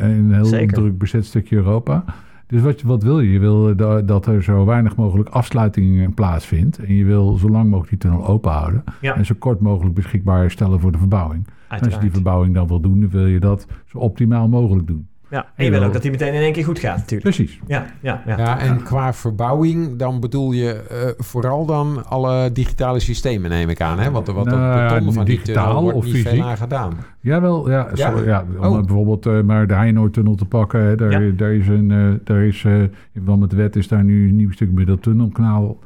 [0.01, 0.75] een heel Zeker.
[0.75, 2.05] druk bezet stukje Europa.
[2.53, 3.33] Dus wat, wat wil je?
[3.33, 6.79] Je wil dat er zo weinig mogelijk afsluiting plaatsvindt.
[6.79, 8.85] En je wil zo lang mogelijk die tunnel open houden.
[9.01, 9.17] Ja.
[9.17, 11.47] En zo kort mogelijk beschikbaar stellen voor de verbouwing.
[11.69, 14.87] En als je die verbouwing dan wil doen, dan wil je dat zo optimaal mogelijk
[14.87, 15.09] doen.
[15.33, 17.23] Ja, en je wil ook dat die meteen in één keer goed gaat natuurlijk.
[17.37, 17.61] Precies.
[17.67, 18.39] Ja, ja, ja.
[18.39, 23.81] ja en qua verbouwing, dan bedoel je uh, vooral dan alle digitale systemen, neem ik
[23.81, 23.99] aan.
[23.99, 24.11] Hè?
[24.11, 26.43] Want wat nou, op beton ja, van die tunnel wordt of niet fysiek.
[26.45, 26.93] veel gedaan.
[27.21, 27.89] Jawel, ja.
[27.95, 28.11] Ja?
[28.11, 28.79] Sorry, ja om Oh.
[28.79, 30.97] bijvoorbeeld uh, maar de Heinoortunnel te pakken.
[30.99, 31.33] Daar, Ja.
[31.37, 34.29] daar is een, uh, daar is, uh, in verband met de wet is daar nu
[34.29, 35.79] een nieuw stuk middeltunnelkanaal.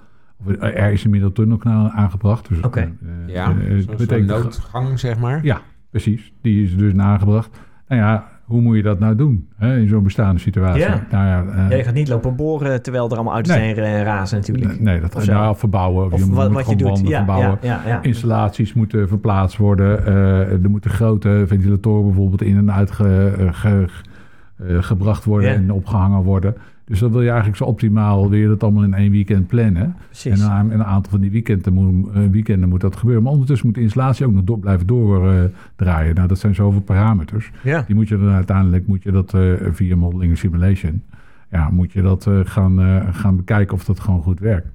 [0.47, 2.49] Of er is een middeltunnelkanaal aangebracht.
[2.49, 2.81] Dus, Oké.
[2.81, 5.45] eh, Ja, eh, dat betekent noodgang, zeg maar.
[5.45, 5.61] Ja,
[5.91, 6.33] precies.
[6.43, 7.59] Die is dus aangebracht.
[7.89, 10.81] Nou ja, hoe moet je dat nou doen hè, in zo'n bestaande situatie?
[10.83, 11.07] Ja.
[11.11, 13.75] Nou ja, eh, Ja, je gaat niet lopen boren terwijl er allemaal auto's Nee.
[13.75, 14.81] eh, razen natuurlijk.
[14.81, 15.33] nee, dat Of zo.
[15.33, 16.13] nou, verbouwen.
[16.13, 17.09] Of je wat, moet wat je doet.
[17.09, 17.59] Ja, verbouwen.
[17.63, 18.03] ja, ja, ja.
[18.03, 20.07] Installaties moeten verplaatst worden.
[20.07, 23.89] eh, er moeten grote ventilatoren bijvoorbeeld in en uit ge- eh, ge-
[24.81, 26.55] gebracht worden en opgehangen worden.
[26.87, 29.97] Dus dan wil je eigenlijk zo optimaal, je dat allemaal in één weekend plannen.
[30.25, 33.23] En een, een aantal van die weekenden moet, eh, weekenden moet dat gebeuren.
[33.23, 36.15] Maar ondertussen moet de installatie ook nog door, blijven doordraaien.
[36.15, 37.51] nou, dat zijn zoveel parameters.
[37.63, 37.85] Ja.
[37.87, 41.03] Die moet je dan uiteindelijk, moet je dat eh, via modeling en simulation,
[41.51, 44.69] ja, moet je dat eh, gaan, eh, gaan bekijken of dat gewoon goed werkt.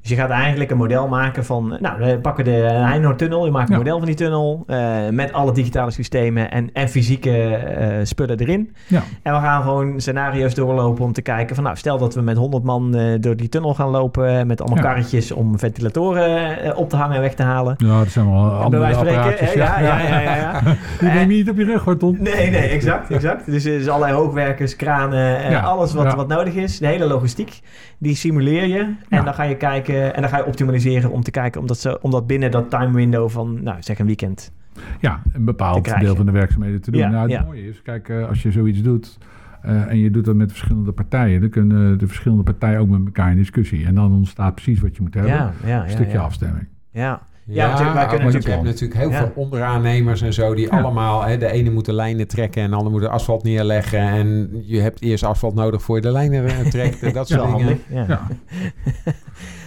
[0.00, 1.76] Dus je gaat eigenlijk een model maken van...
[1.80, 3.44] Nou, we pakken de Heinoor-tunnel.
[3.44, 3.78] Je maakt een Ja.
[3.78, 4.64] model van die tunnel...
[4.66, 8.74] eh, met alle digitale systemen en, en fysieke eh, spullen erin.
[8.86, 11.64] Ja, En we gaan gewoon scenario's doorlopen om te kijken van...
[11.64, 14.46] Nou, stel dat we met 100 man eh, door die tunnel gaan lopen...
[14.46, 14.84] met allemaal Ja.
[14.90, 17.74] karretjes om ventilatoren op te hangen en weg te halen.
[17.78, 19.56] ja dat zijn wel andere spreken...
[19.58, 20.60] Ja, ja, ja, ja.
[21.00, 21.96] Die neem je niet op je rug, hoor.
[22.18, 23.46] Nee, nee, exact, exact.
[23.46, 26.78] Dus er is allerlei hoogwerkers, kranen, alles wat, wat nodig is.
[26.78, 27.60] De hele logistiek,
[27.98, 28.94] die simuleer je.
[29.08, 31.78] En dan ga je kijken en dan ga je optimaliseren om te kijken om dat,
[31.78, 34.52] zo, om dat binnen dat time window van, nou zeg een weekend.
[35.00, 37.00] Ja, een bepaald deel van de werkzaamheden te doen.
[37.00, 37.44] Ja, nou, het ja.
[37.44, 39.18] mooie is, kijk, eh, als je zoiets doet
[39.62, 43.04] eh, en je doet dat met verschillende partijen, dan kunnen de verschillende partijen ook met
[43.04, 43.86] elkaar in discussie.
[43.86, 45.32] En dan ontstaat precies wat je moet hebben.
[45.32, 46.22] Ja, ja, een stukje ja.
[46.22, 46.68] afstemming.
[46.90, 49.16] Ja, Ja, Ja, natuurlijk, wij kunnen want natuurlijk- je hebt natuurlijk heel Ja.
[49.34, 50.54] veel onderaannemers en zo...
[50.54, 50.78] die Ja.
[50.80, 51.22] allemaal...
[51.24, 53.98] Hè, de ene moet de lijnen trekken en de ander moet de asfalt neerleggen...
[53.98, 57.56] en je hebt eerst asfalt nodig voor je de lijnen eh, trekt en dat soort
[57.56, 57.80] dingen.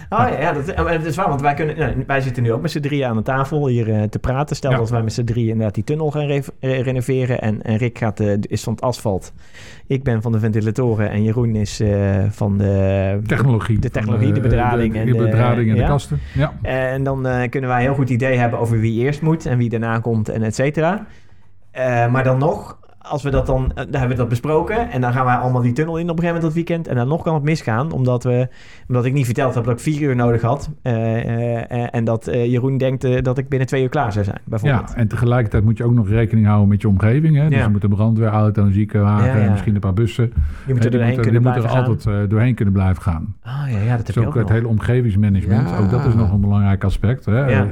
[0.08, 2.62] Oh ja, ja dat, dat is waar, want wij, kunnen, nou, wij zitten nu ook
[2.62, 4.56] met z'n drieën aan de tafel hier eh, te praten.
[4.56, 4.76] Stel Ja.
[4.76, 8.20] dat wij met z'n drieën inderdaad die tunnel gaan re- renoveren en, en Rick gaat,
[8.20, 9.32] eh, is van het asfalt.
[9.86, 13.20] Ik ben van de ventilatoren en Jeroen is eh, van de...
[13.26, 13.78] technologie.
[13.78, 15.82] De technologie, de bedrading de, en de de- bedrading en ja.
[15.82, 16.18] de kasten.
[16.34, 16.52] Ja.
[16.62, 19.68] En dan kunnen wij een heel goed idee hebben over wie eerst moet en wie
[19.68, 21.06] daarna komt en et cetera.
[22.10, 24.90] Maar dan nog, als we dat dan, eh, dan hebben we dat besproken.
[24.90, 26.88] En dan gaan wij allemaal die tunnel in op een gegeven moment dat weekend.
[26.88, 28.48] En dan nog kan het misgaan, omdat, we,
[28.88, 30.70] omdat ik niet verteld heb dat ik vier uur nodig had.
[30.82, 34.88] Eh, eh, en dat Jeroen denkt dat ik binnen twee uur klaar zou zijn, bijvoorbeeld.
[34.90, 37.36] ja, en tegelijkertijd moet je ook nog rekening houden met je omgeving.
[37.36, 37.48] Hè?
[37.48, 37.64] Dus Ja.
[37.64, 39.50] er moet een brandweerauto, een ziekenwagen, Ja, ja.
[39.50, 40.32] misschien een paar bussen.
[40.66, 43.34] Je moet er doorheen kunnen blijven moeten er altijd doorheen kunnen blijven gaan.
[43.42, 44.52] Ah ja, ja, dat heb Dus je ook ook het nog.
[44.52, 47.24] hele omgevingsmanagement, ook dat is nog een belangrijk aspect.
[47.24, 47.64] Hè?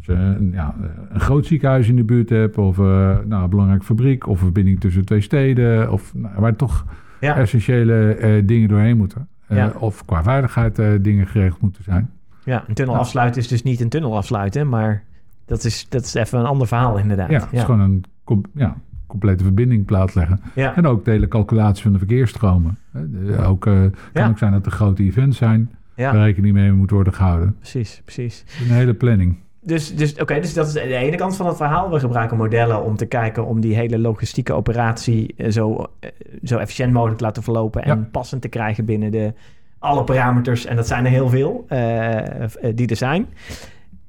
[0.00, 0.14] Ja.
[0.14, 0.74] Eh, Als je een, ja,
[1.10, 2.84] een groot ziekenhuis in de buurt hebt, of eh,
[3.24, 6.84] nou, een belangrijke fabriek, of een verbinding tussen twee steden, of nou, waar toch
[7.20, 7.36] Ja.
[7.36, 9.28] essentiële eh, dingen doorheen moeten.
[9.46, 9.72] Eh, Ja.
[9.78, 12.10] Of qua veiligheid eh, dingen geregeld moeten zijn.
[12.44, 13.00] Ja, een tunnel Ja.
[13.00, 15.02] afsluiten is dus niet een tunnel afsluiten, maar
[15.46, 17.30] dat is, dat is even een ander verhaal inderdaad.
[17.30, 18.04] Ja, het is gewoon een
[18.54, 20.40] ja, complete verbinding plaatleggen.
[20.54, 20.76] ja.
[20.76, 22.78] En ook de hele calculatie van de verkeersstromen.
[22.92, 24.28] Eh, Ook, eh, kan Ja.
[24.28, 27.54] ook zijn dat er grote events zijn ja, waar rekening mee moet worden gehouden.
[27.58, 28.44] precies, precies.
[28.68, 29.36] Een hele planning.
[29.62, 31.90] Dus, dus, oké, dus dat is de ene kant van het verhaal.
[31.90, 36.10] We gebruiken modellen om te kijken om die hele logistieke operatie eh, zo, eh,
[36.44, 38.08] zo efficiënt mogelijk te laten verlopen en Ja.
[38.12, 39.32] passend te krijgen binnen de,
[39.78, 40.64] alle parameters.
[40.66, 43.26] En dat zijn er heel veel eh, die er zijn.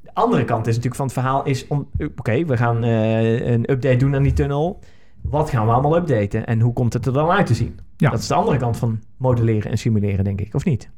[0.01, 1.87] De andere kant is natuurlijk van het verhaal is om,
[2.17, 4.79] oké, we gaan een update doen aan die tunnel.
[5.21, 7.79] Wat gaan we allemaal updaten en hoe komt het er dan uit te zien?
[7.97, 8.09] Ja.
[8.09, 10.89] Dat is de andere kant van modelleren en simuleren, denk ik, of niet?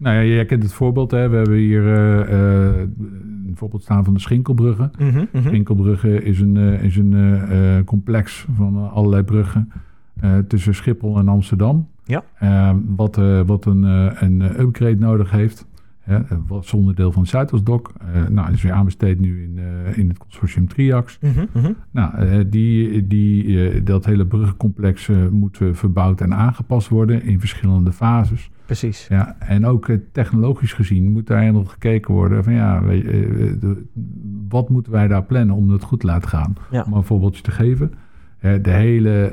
[0.00, 1.10] Nou ja, jij kent het voorbeeld.
[1.10, 1.28] Hè?
[1.28, 2.78] We hebben hier eh, eh,
[3.46, 4.90] een voorbeeld staan van de Schinkelbruggen.
[4.98, 5.46] Mhm, mhm.
[5.46, 9.72] Schinkelbrugge is een, eh, is een complex van allerlei bruggen
[10.48, 11.88] tussen Schiphol en Amsterdam.
[12.04, 12.24] Ja.
[12.96, 13.82] Wat, wat een,
[14.24, 15.66] een upgrade nodig heeft.
[16.10, 17.92] Hè, eh, wat onderdeel van Zuidosdok.
[18.02, 21.18] Uh, nou, dat is weer aanbesteed nu in, uh, in het consortium Triax.
[21.20, 21.72] Mhm, mhm.
[21.90, 28.50] Nou, uh, die, die, dat hele bruggencomplex moet verbouwd en aangepast worden in verschillende fases.
[28.66, 29.06] Precies.
[29.08, 33.04] Ja, en ook technologisch gezien moet daar nog gekeken worden van ja, weet,
[33.60, 33.84] de,
[34.48, 36.54] wat moeten wij daar plannen om het goed te laten gaan?
[36.70, 36.84] Ja.
[36.86, 37.92] Om een voorbeeldje te geven.
[38.40, 39.32] De hele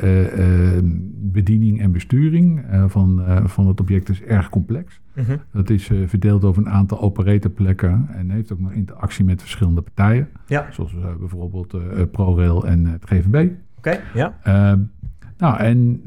[1.14, 5.02] bediening en besturing van, van het object is erg complex.
[5.16, 5.38] Mhm.
[5.52, 10.28] Dat is verdeeld over een aantal operatorplekken en heeft ook nog interactie met verschillende partijen.
[10.46, 10.68] Ja.
[10.72, 11.76] Zoals bijvoorbeeld
[12.12, 13.36] ProRail en het GVB.
[13.36, 14.38] Oké, okay, ja.
[14.44, 14.80] Ehm,
[15.38, 16.02] nou, en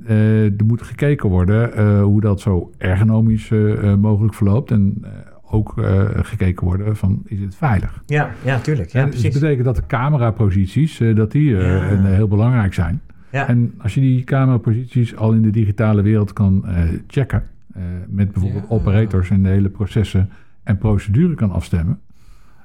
[0.59, 3.51] er moet gekeken worden hoe dat zo ergonomisch
[3.99, 4.71] mogelijk verloopt.
[4.71, 5.05] En
[5.51, 5.75] ook
[6.13, 8.03] gekeken worden van, is het veilig?
[8.07, 8.91] Ja, ja tuurlijk.
[8.91, 12.03] Ja, en, dus dat betekent dat de cameraposities, dat die Ja.
[12.03, 13.01] heel belangrijk zijn.
[13.31, 13.49] Ja.
[13.49, 16.65] En als je die cameraposities al in de digitale wereld kan
[17.07, 17.43] checken...
[17.77, 18.75] Uh, met bijvoorbeeld Ja.
[18.75, 20.29] operators en de hele processen
[20.63, 21.99] en procedure kan afstemmen.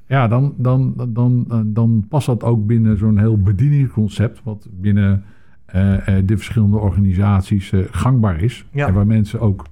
[0.08, 5.24] Ja, dan, dan, dan, dan, dan past dat ook binnen zo'n heel bedieningsconcept, wat binnen
[5.76, 8.66] uh, uh, de verschillende organisaties gangbaar is.
[8.72, 8.88] Ja.
[8.88, 9.66] En waar mensen ook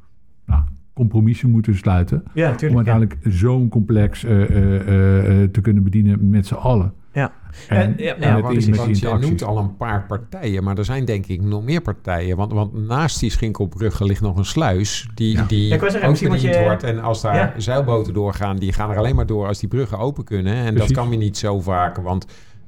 [0.94, 2.24] compromissen moeten sluiten.
[2.34, 2.76] Ja, om ja.
[2.76, 6.94] uiteindelijk zo'n complex te kunnen bedienen met z'n allen.
[7.14, 7.32] Ja.
[7.68, 9.02] En, En- ja, en ja, het want- is interacties.
[9.28, 12.38] noemt al een paar partijen, maar er zijn denk ik nog meer partijen.
[12.38, 15.44] Want, want naast die Schinkelbrugge ligt nog een sluis die, Ja.
[15.48, 16.84] die zeggen, ook bediend je- wordt.
[16.84, 17.54] En als daar Ja.
[17.58, 20.54] zeilboten doorgaan, die gaan er alleen maar door als die bruggen open kunnen.
[20.54, 20.80] En Precies.
[20.94, 22.26] dat kan weer niet zo vaak, want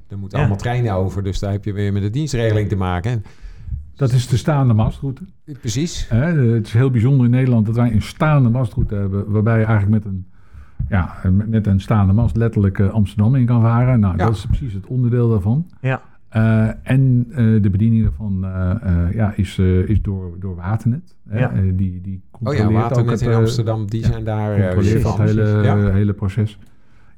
[0.08, 0.44] er moeten Ja.
[0.44, 1.24] allemaal treinen over.
[1.24, 3.24] Dus daar heb je weer met de dienstregeling te maken.
[3.96, 5.22] Dat is de staande mastroute.
[5.60, 6.08] precies.
[6.10, 10.04] Het is heel bijzonder in Nederland dat wij een staande mastroute hebben, waarbij je eigenlijk
[10.04, 10.26] met een,
[10.90, 11.16] ja,
[11.48, 14.00] met een staande mast letterlijk eh, Amsterdam in kan varen.
[14.00, 14.26] Nou, Ja.
[14.26, 15.68] dat is precies het onderdeel daarvan.
[15.82, 16.02] Ja.
[16.30, 18.40] Eh, en eh, de bediening daarvan
[19.14, 21.16] ja, is, is door, door Waternet.
[21.30, 21.40] Hè.
[21.40, 21.52] Ja.
[21.74, 25.04] Die, die Oh controleert ja, ook Waternet het, in Amsterdam, die ja, zijn daar controleert
[25.04, 25.92] dat hele, Ja.
[25.92, 26.60] hele proces.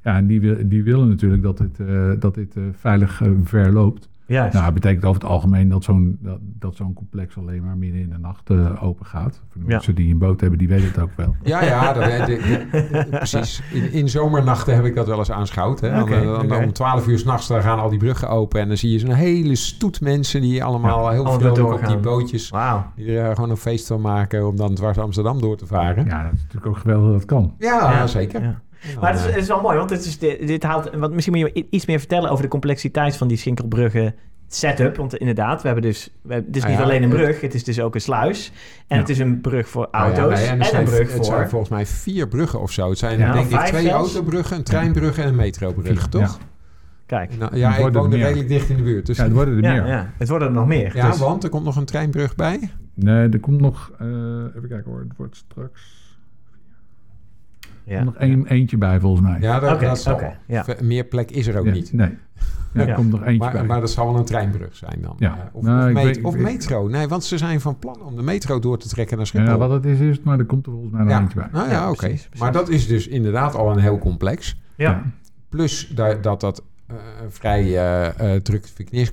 [0.03, 1.77] Ja, en die, die willen natuurlijk dat dit,
[2.21, 4.09] dat dit veilig verloopt.
[4.27, 4.53] Juist.
[4.53, 8.01] Nou, dat betekent over het algemeen dat zo'n dat, dat zo'n complex alleen maar midden
[8.01, 9.41] in de nacht eh, open gaat.
[9.49, 9.73] Voor de Ja.
[9.73, 11.35] mensen die een boot hebben, die weten het ook wel.
[11.43, 13.61] Ja, ja, dat, de- de- de- precies.
[13.73, 15.79] In, in zomernachten heb ik dat wel eens aanschouwd.
[15.79, 15.89] Hè.
[15.91, 16.63] Dan, Oké, dan-.
[16.63, 18.61] Om 12 uur s'nachts gaan al die bruggen open.
[18.61, 22.49] En dan zie je zo'n hele stoet mensen die allemaal heel vrolijk op die bootjes...
[22.49, 22.85] Wauw.
[22.95, 26.05] Die er gewoon een feest van maken om dan dwars Amsterdam door te varen.
[26.05, 27.53] Ja, Ja, dat is natuurlijk ook geweldig dat het kan.
[28.07, 28.41] zeker.
[28.41, 28.45] Ja.
[28.47, 28.61] En dan,
[29.01, 30.89] Maar het is, het is wel mooi, want het is dit, dit haalt...
[30.95, 34.15] Want misschien moet je iets meer vertellen over de complexiteit van die Schinkelbruggen
[34.47, 34.95] setup.
[34.97, 36.09] Want inderdaad, we hebben dus...
[36.21, 38.01] We hebben, het is Nou niet ja, alleen een brug, het is dus ook een
[38.01, 38.51] sluis.
[38.87, 39.01] En Ja.
[39.01, 41.39] het is een brug voor nou ja, auto's nee, en, zijn, een brug het zijn
[41.39, 41.49] voor...
[41.49, 42.89] volgens mij vier bruggen of zo.
[42.89, 44.13] Het zijn Ja, denk ik twee zelfs.
[44.15, 46.39] autobruggen, een treinbrug en een metrobrug, Vier, toch?
[47.05, 48.25] Kijk, Nou, ja, ik woon er meer.
[48.25, 49.05] redelijk dicht in de buurt.
[49.05, 49.87] Dus Ja, ja, het worden er ja, meer.
[49.87, 50.93] ja, het worden er nog meer.
[50.93, 52.71] dus, want er komt nog een treinbrug bij.
[52.93, 53.91] Nee, er komt nog...
[53.99, 54.07] eh,
[54.55, 56.06] even kijken hoor, het wordt straks...
[57.87, 58.01] Er ja.
[58.03, 59.39] komt nog één, eentje bij volgens mij.
[59.39, 60.03] Ja, dat, dat
[60.47, 60.63] ja.
[60.63, 61.93] Ver- Meer plek is er ook Ja, niet.
[61.93, 62.09] Nee,
[62.73, 62.93] Ja, er Ja.
[62.95, 63.63] komt nog eentje Maar, bij.
[63.63, 65.15] maar dat zal wel een treinbrug zijn dan.
[65.17, 65.33] Ja.
[65.37, 66.87] Eh, Of, Nou, of, ik met- weet- of ik- metro.
[66.87, 69.47] Nee, want ze zijn van plan om de metro door te trekken naar Schiphol.
[69.49, 71.19] ja, wat het is, is het, maar er komt er volgens mij nog Ja.
[71.21, 71.47] eentje bij.
[71.51, 72.15] Nou ja, Ja, oké.
[72.37, 74.59] Maar dat is dus inderdaad al een heel complex.
[74.75, 75.03] Ja.
[75.49, 79.11] Plus dat dat, dat eh, een vrij eh, druk verkeers,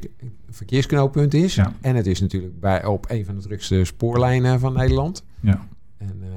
[0.50, 1.54] verkeersknooppunt is.
[1.54, 1.72] Ja.
[1.80, 5.24] En het is natuurlijk bij, op een van de drukste spoorlijnen van Nederland.
[5.40, 5.60] Ja.
[5.98, 6.28] En, eh,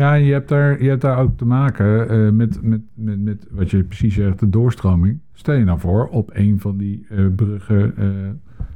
[0.00, 3.46] Ja, je hebt daar, je hebt daar ook te maken eh, met, met, met, met
[3.50, 5.18] wat je precies zegt, de doorstroming.
[5.32, 8.06] Stel je nou voor, op een van die eh, bruggen eh,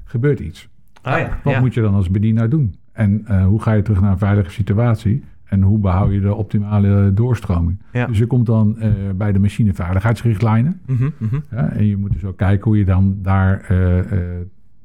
[0.04, 0.68] gebeurt iets.
[1.02, 1.60] Ah ja, Wat ja.
[1.60, 2.74] moet je dan als bedienaar doen?
[2.92, 5.24] En hoe ga je terug naar een veilige situatie?
[5.44, 7.78] En hoe behoud je de optimale doorstroming?
[7.92, 8.06] Ja.
[8.06, 8.78] Dus je komt dan
[9.16, 10.80] bij de machineveiligheidsrichtlijnen.
[10.86, 11.08] Mhm.
[11.50, 13.66] Ja, en je moet dus ook kijken hoe je dan daar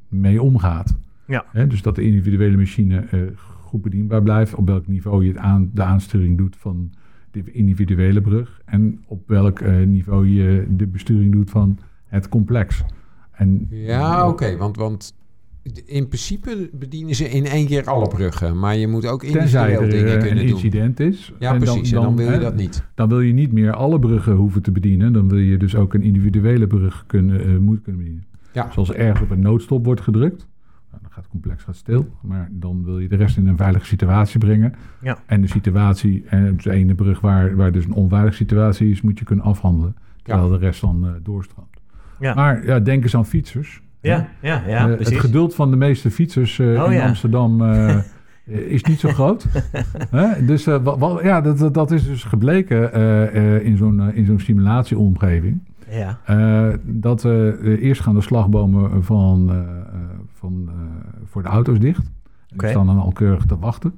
[0.07, 0.95] mee omgaat.
[1.25, 1.45] Ja.
[1.67, 3.03] Dus dat de individuele machine
[3.69, 4.55] goed bedienbaar blijft.
[4.55, 6.91] Op welk niveau je het aan, de aansturing doet van
[7.31, 8.61] de individuele brug.
[8.65, 12.83] En op welk eh, niveau je de besturing doet van het complex.
[13.31, 14.57] En, ja, oké.
[14.57, 15.13] want, want
[15.85, 18.59] in principe bedienen ze in één keer alle bruggen.
[18.59, 20.55] Maar je moet ook individueel er dingen eh, een kunnen doen.
[20.55, 21.33] incident is.
[21.39, 21.91] Ja, precies.
[21.91, 22.83] en dan, wil je dat niet.
[22.95, 25.13] Dan wil je niet meer alle bruggen hoeven te bedienen.
[25.13, 28.25] Dan wil je dus ook een individuele brug kunnen, moet kunnen bedienen.
[28.51, 28.71] Ja.
[28.71, 30.47] Zoals ergens op een noodstop wordt gedrukt.
[30.91, 32.09] Nou, dan gaat het complex gaat stil.
[32.21, 34.73] Maar dan wil je de rest in een veilige situatie brengen.
[35.01, 35.17] Ja.
[35.25, 39.19] En de situatie, en de ene brug waar, waar dus een onveilige situatie is, moet
[39.19, 39.95] je kunnen afhandelen.
[40.23, 41.67] Terwijl de rest dan eh, doorstroomt.
[42.19, 42.33] Ja.
[42.33, 43.81] Maar ja, denk eens aan fietsers.
[44.01, 45.09] Ja, ja, ja, Eh, precies.
[45.15, 47.01] het geduld van de meeste fietsers eh, Oh, in.
[47.01, 47.97] Amsterdam eh,
[48.75, 49.45] is niet zo groot.
[50.47, 54.39] Dus eh, ja, dat, dat, is dus gebleken eh, eh, in zo'n eh, in zo'n
[54.39, 55.59] simulatieomgeving.
[55.91, 59.65] Ja, Eh, dat eh, eerst gaan de slagbomen van, eh, eh,
[60.39, 60.73] van, eh,
[61.23, 62.11] voor de auto's dicht.
[62.47, 62.67] Die Oké.
[62.67, 63.93] staan dan al keurig te wachten.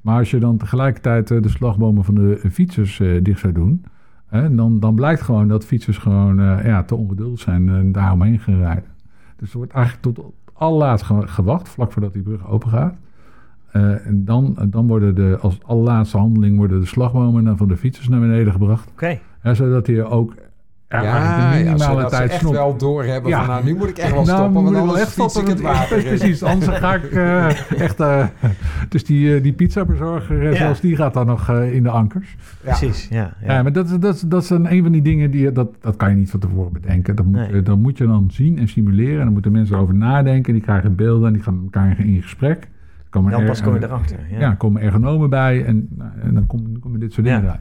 [0.00, 3.84] Maar als je dan tegelijkertijd de slagbomen van de fietsers dicht zou doen...
[4.50, 8.90] dan, dan blijkt gewoon dat fietsers gewoon ja, te ongeduldig zijn en daaromheen gaan rijden.
[9.36, 12.94] Dus er wordt eigenlijk tot allerlaatst gewacht, vlak voordat die brug open gaat.
[13.76, 18.08] Uh, en dan, dan worden de, als allerlaatste handeling worden de slagbomen van de fietsers
[18.08, 18.88] naar beneden gebracht.
[18.90, 19.18] Oké.
[19.42, 20.34] Zodat die ook
[20.88, 23.38] ja, ja, de minimale ja, tijd echt wel doorhebben ja.
[23.38, 25.60] van nou, nu moet ik echt wel nou, stoppen, want anders echt fiets ik het
[25.60, 28.00] water Precies, anders ga ik uh, echt...
[28.00, 28.26] Uh,
[28.88, 30.54] dus die, uh, die pizzabezorger, ja.
[30.54, 32.36] zelfs die gaat dan nog in de ankers.
[32.60, 33.34] Precies, ja.
[33.44, 36.10] Ja, maar dat, dat, dat is een, een van die dingen, die, dat, dat kan
[36.10, 37.16] je niet van tevoren bedenken.
[37.16, 37.62] Dat moet, nee.
[37.62, 39.18] dat moet je dan zien en simuleren.
[39.18, 40.52] En dan moeten mensen over nadenken.
[40.52, 42.68] Die krijgen beelden en die gaan met elkaar in gesprek.
[43.10, 44.18] Komen dan pas kom je erachter.
[44.30, 45.88] Ja, ja komen ergonomen bij en,
[46.22, 47.60] en dan komen kom dit soort dingen uit.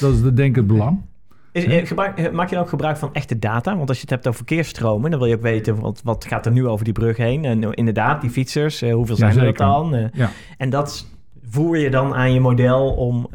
[0.00, 0.98] Dat is denk ik het belang.
[1.56, 3.76] Is, eh, gebruik, eh, maak je dan ook gebruik van echte data?
[3.76, 6.46] Want als je het hebt over verkeersstromen, dan wil je ook weten wat, wat gaat
[6.46, 7.44] er nu over die brug heen.
[7.44, 10.10] En eh, inderdaad, die fietsers, hoeveel zijn er dan?
[10.12, 10.30] ja.
[10.56, 11.06] En dat
[11.48, 13.28] voer je dan aan je model om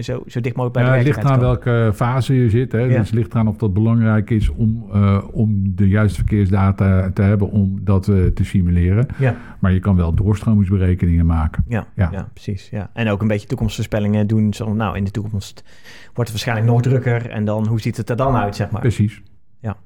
[0.00, 2.72] zo, zo dicht mogelijk bij ja, de Het ligt aan welke fase je zit.
[2.72, 2.78] Hè.
[2.78, 2.86] Ja.
[2.88, 4.90] Dus het ligt eraan of dat belangrijk is om,
[5.32, 9.06] om de juiste verkeersdata te hebben om dat te simuleren.
[9.18, 9.36] Ja.
[9.58, 11.64] Maar je kan wel doorstromingsberekeningen maken.
[11.68, 12.28] Ja, ja.
[12.32, 12.68] precies.
[12.70, 12.90] Ja.
[12.92, 14.54] En ook een beetje toekomstvoorspellingen doen.
[14.54, 15.64] Zo, nou, in de toekomst
[16.02, 17.30] wordt het waarschijnlijk nog drukker.
[17.30, 18.80] En dan, hoe ziet het er dan uit, zeg maar?
[18.80, 19.22] Precies.
[19.60, 19.76] Ja.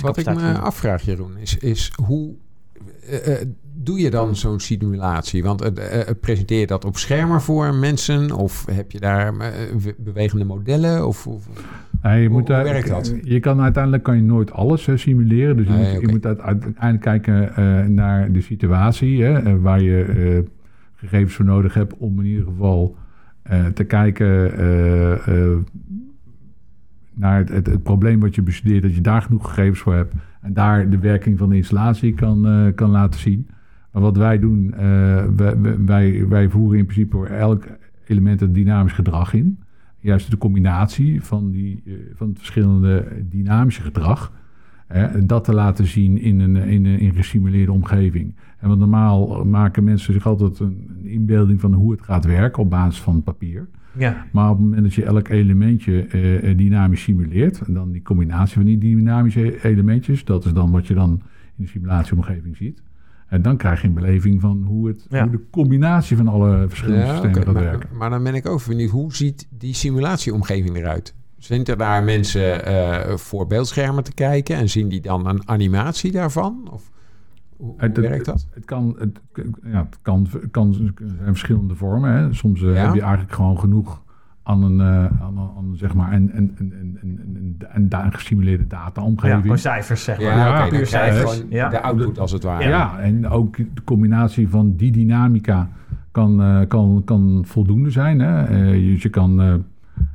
[0.00, 2.34] Wat ik me afvraag, Jeroen, is, is hoe
[3.82, 5.42] doe je dan zo'n simulatie?
[5.42, 8.32] Want uh, presenteer je dat op schermen voor mensen?
[8.32, 9.34] Of heb je daar
[9.98, 11.06] bewegende modellen?
[11.06, 11.48] Of, of
[12.02, 13.14] je hoe, moet, hoe, werkt dat?
[13.22, 15.56] Je kan uiteindelijk kan je nooit alles simuleren.
[15.56, 16.00] Dus je, moet, okay.
[16.00, 20.44] je moet uiteindelijk kijken naar de situatie hè, waar je
[20.94, 22.96] gegevens voor nodig hebt om in ieder geval
[23.50, 24.52] uh, te kijken
[27.14, 30.14] naar het, het, het, probleem wat je bestudeert, dat je daar genoeg gegevens voor hebt
[30.40, 33.48] en daar de werking van de installatie kan, kan laten zien.
[33.90, 34.74] Maar wat wij doen,
[35.36, 37.66] wij, wij, wij voeren in principe voor elk
[38.06, 39.58] element een dynamisch gedrag in.
[39.98, 41.82] Juist de combinatie van, die,
[42.14, 44.32] van het verschillende dynamische gedrag.
[44.86, 48.34] Hè, dat te laten zien in een, in een, in gesimuleerde omgeving.
[48.58, 52.62] En want normaal maken mensen zich altijd een, een inbeelding van hoe het gaat werken
[52.62, 53.68] op basis van papier.
[53.98, 54.26] Ja.
[54.32, 58.54] Maar op het moment dat je elk elementje eh, dynamisch simuleert, en dan die combinatie
[58.54, 61.10] van die dynamische elementjes, dat is dan wat je dan
[61.56, 62.82] in de simulatieomgeving ziet.
[63.28, 67.00] En dan krijg je een beleving van hoe, het, hoe de combinatie van alle verschillende
[67.00, 67.88] ja, systemen gaat maar, werken.
[67.96, 71.14] Maar dan ben ik ook benieuwd, hoe ziet die simulatieomgeving eruit?
[71.38, 76.12] Zijn er daar mensen uh, voor beeldschermen te kijken en zien die dan een animatie
[76.12, 76.68] daarvan?
[76.72, 76.90] Of
[77.58, 78.48] hoe, hoe werkt dat?
[78.54, 79.20] Het, kan, het,
[79.62, 80.94] ja, het kan, kan zijn
[81.24, 82.12] verschillende vormen.
[82.12, 82.34] Hè.
[82.34, 84.02] Soms uh, heb je eigenlijk gewoon genoeg
[84.42, 89.44] aan een, uh, aan, aan, zeg maar een, een, een, een, een, een gesimuleerde data-omgeving.
[89.44, 90.26] Ja, cijfers zeg maar.
[90.26, 91.44] Ja, ja okay, puur cijfers.
[91.48, 91.68] Ja.
[91.68, 92.68] De output als het ware.
[92.68, 95.68] Ja, en ook de combinatie van die dynamica
[96.10, 98.20] kan, uh, kan, kan voldoende zijn.
[98.20, 98.50] Hè.
[98.50, 99.64] Uh, je kan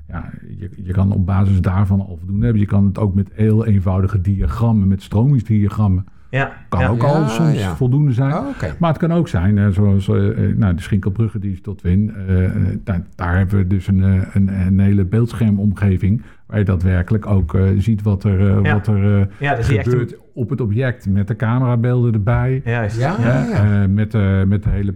[0.08, 2.62] ja, je, je kan op basis daarvan al voldoende hebben.
[2.62, 6.06] Je kan het ook met heel eenvoudige diagrammen, met stromingsdiagrammen.
[6.34, 6.88] Ja, kan ja.
[6.88, 7.76] ook al soms ja.
[7.76, 8.34] voldoende zijn.
[8.34, 8.74] Oh, okay.
[8.80, 12.13] Maar het kan ook zijn, zoals uh, nou, de Schinkelbrugge die is tot win.
[12.30, 12.50] Uh,
[12.84, 14.02] daar, daar, hebben we dus een,
[14.34, 16.22] een, een, hele beeldschermomgeving...
[16.46, 21.10] waar je daadwerkelijk ook ziet wat er, wat er gebeurt op het object...
[21.10, 22.62] met de camerabeelden erbij.
[22.65, 23.00] Juist.
[23.00, 24.13] Ja, met,
[24.48, 24.96] met de hele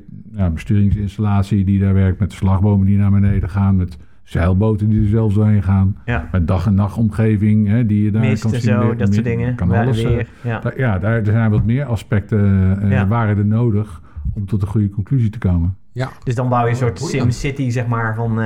[0.53, 2.19] besturingsinstallatie die daar werkt...
[2.19, 3.75] met de slagbomen die naar beneden gaan...
[3.75, 3.97] met
[4.29, 5.97] zeilboten die er zelfs doorheen gaan.
[6.05, 6.29] Ja.
[6.31, 8.61] Met dag- en nachtomgeving hè, die je daar Mist kan zien.
[8.61, 9.55] zo, dat soort dingen.
[9.55, 10.03] Kan alles.
[10.03, 10.59] Weer, eh, ja.
[10.59, 13.07] Daar, ja, daar zijn wat meer aspecten uh, ja.
[13.07, 14.01] waren er nodig
[14.33, 15.75] om tot een goede conclusie te komen.
[15.91, 16.09] Ja.
[16.23, 18.45] Dus dan bouw je een soort Sim City, zeg maar, van, uh,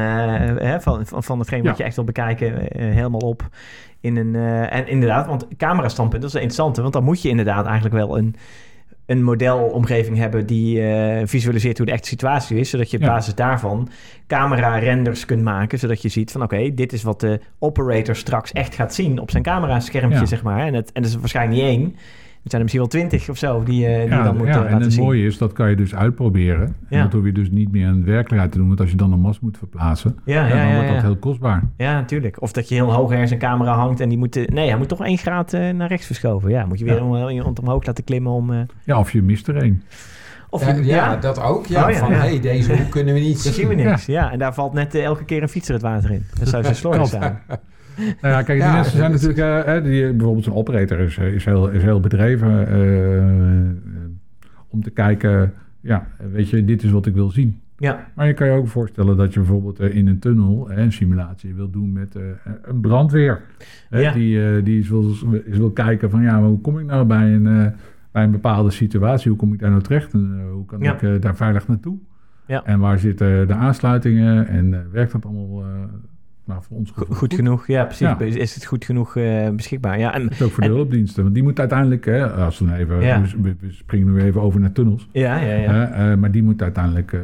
[0.57, 3.49] hè, van, van, van hetgeen wat je echt wil bekijken, helemaal op.
[3.99, 4.35] In een,
[4.69, 8.17] en inderdaad, want camera standpunt, dat is interessant, want dan moet je inderdaad eigenlijk wel
[8.17, 8.35] een
[9.11, 13.35] een modelomgeving hebben die uh, visualiseert hoe de echte situatie is, zodat je op basis
[13.35, 13.89] daarvan
[14.27, 18.75] camera-renders kunt maken, zodat je ziet van oké, dit is wat de operator straks echt
[18.75, 20.25] gaat zien op zijn camera-schermpje, ja.
[20.25, 20.65] zeg maar.
[20.65, 21.95] En, het, en dat is waarschijnlijk niet één.
[22.43, 24.65] Het zijn er misschien wel twintig of zo die, uh, die ja, dan moeten ja,
[24.65, 26.75] en het mooie is, dat kan je dus uitproberen.
[26.89, 28.67] En dat hoef je dus niet meer in werkelijkheid te doen.
[28.67, 31.63] Want als je dan een mas moet verplaatsen, ja, dan wordt dat heel kostbaar.
[31.77, 32.41] Ja, natuurlijk.
[32.41, 34.49] Of dat je heel hoog ergens een camera hangt en die moet...
[34.49, 36.49] Nee, hij moet toch één graad uh, naar rechts verschoven.
[36.49, 38.51] Ja, moet je weer om, om, omhoog laten klimmen om...
[38.51, 38.59] Uh...
[38.83, 39.83] Ja, of je mist er één.
[40.49, 41.65] Of ja, ja, dat ook.
[41.65, 43.53] Ja, oh, van, hey, deze hoe kunnen we niet zien.
[43.53, 44.05] zien we niks.
[44.05, 44.31] Ja.
[44.31, 46.25] en daar valt net elke keer een fietser het water in.
[46.39, 47.39] Dat zou zo slordig zijn.
[47.97, 49.67] Nou ja, kijk, die mensen zijn natuurlijk...
[49.67, 53.71] Uh, die, bijvoorbeeld zo'n operator is, eh, is, heel, is heel bedreven uh,
[54.67, 55.53] om te kijken...
[55.81, 57.61] Ja, weet je, dit is wat ik wil zien.
[57.77, 58.07] Ja.
[58.15, 61.69] Maar je kan je ook voorstellen dat je bijvoorbeeld in een tunnel een simulatie wil
[61.69, 62.15] doen met
[62.63, 63.41] een brandweer.
[63.89, 64.11] Ja.
[64.11, 65.09] Die, die is wil,
[65.45, 67.73] is wil kijken van ja, hoe kom ik nou bij een,
[68.11, 69.29] bij een bepaalde situatie?
[69.29, 70.13] Hoe kom ik daar nou terecht?
[70.13, 71.97] En hoe kan ik daar veilig naartoe?
[72.51, 72.63] Ja.
[72.65, 75.63] En waar zitten de aansluitingen en eh, werkt dat allemaal
[76.45, 77.67] nou, voor ons goed, goed, genoeg?
[77.67, 78.07] Ja, precies.
[78.07, 78.19] Ja.
[78.19, 79.99] Is het goed genoeg uh, beschikbaar?
[79.99, 81.23] Ja, en, ook voor de hulpdiensten.
[81.23, 83.21] Want die moet uiteindelijk, hè, als we, even, ja.
[83.21, 85.09] we, we, springen nu even over naar tunnels.
[85.11, 86.15] Ja, ja, ja.
[86.15, 87.17] maar die moet uiteindelijk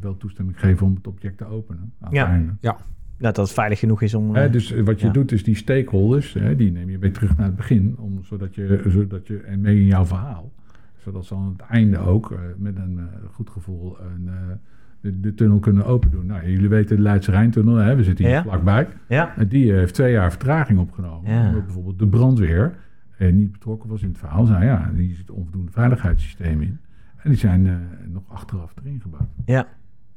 [0.00, 1.92] wel toestemming geven om het object te openen.
[2.10, 2.40] Ja.
[2.60, 2.76] ja.
[3.18, 4.34] Dat dat veilig genoeg is om...
[4.34, 7.46] Hè, dus wat je doet is die stakeholders, hè, die neem je weer terug naar
[7.46, 7.96] het begin.
[7.98, 10.52] Om, zodat je, zodat je en mee in jouw verhaal
[11.08, 14.32] zodat ze aan het einde ook uh, met een uh, goed gevoel een, uh,
[15.00, 16.26] de, de, tunnel kunnen open doen.
[16.26, 18.42] Nou, jullie weten de Leidse Rijntunnel, hè, we zitten hier ja.
[18.42, 18.88] vlakbij.
[19.08, 19.34] Ja.
[19.48, 21.32] die heeft twee jaar vertraging opgenomen.
[21.32, 21.46] Ja.
[21.46, 22.74] Omdat bijvoorbeeld de brandweer
[23.18, 24.44] niet betrokken was in het verhaal.
[24.44, 26.78] Zei, ja, die zit onvoldoende veiligheidssysteem in.
[27.16, 29.28] En die zijn nog achteraf erin gebouwd.
[29.44, 29.66] Ja,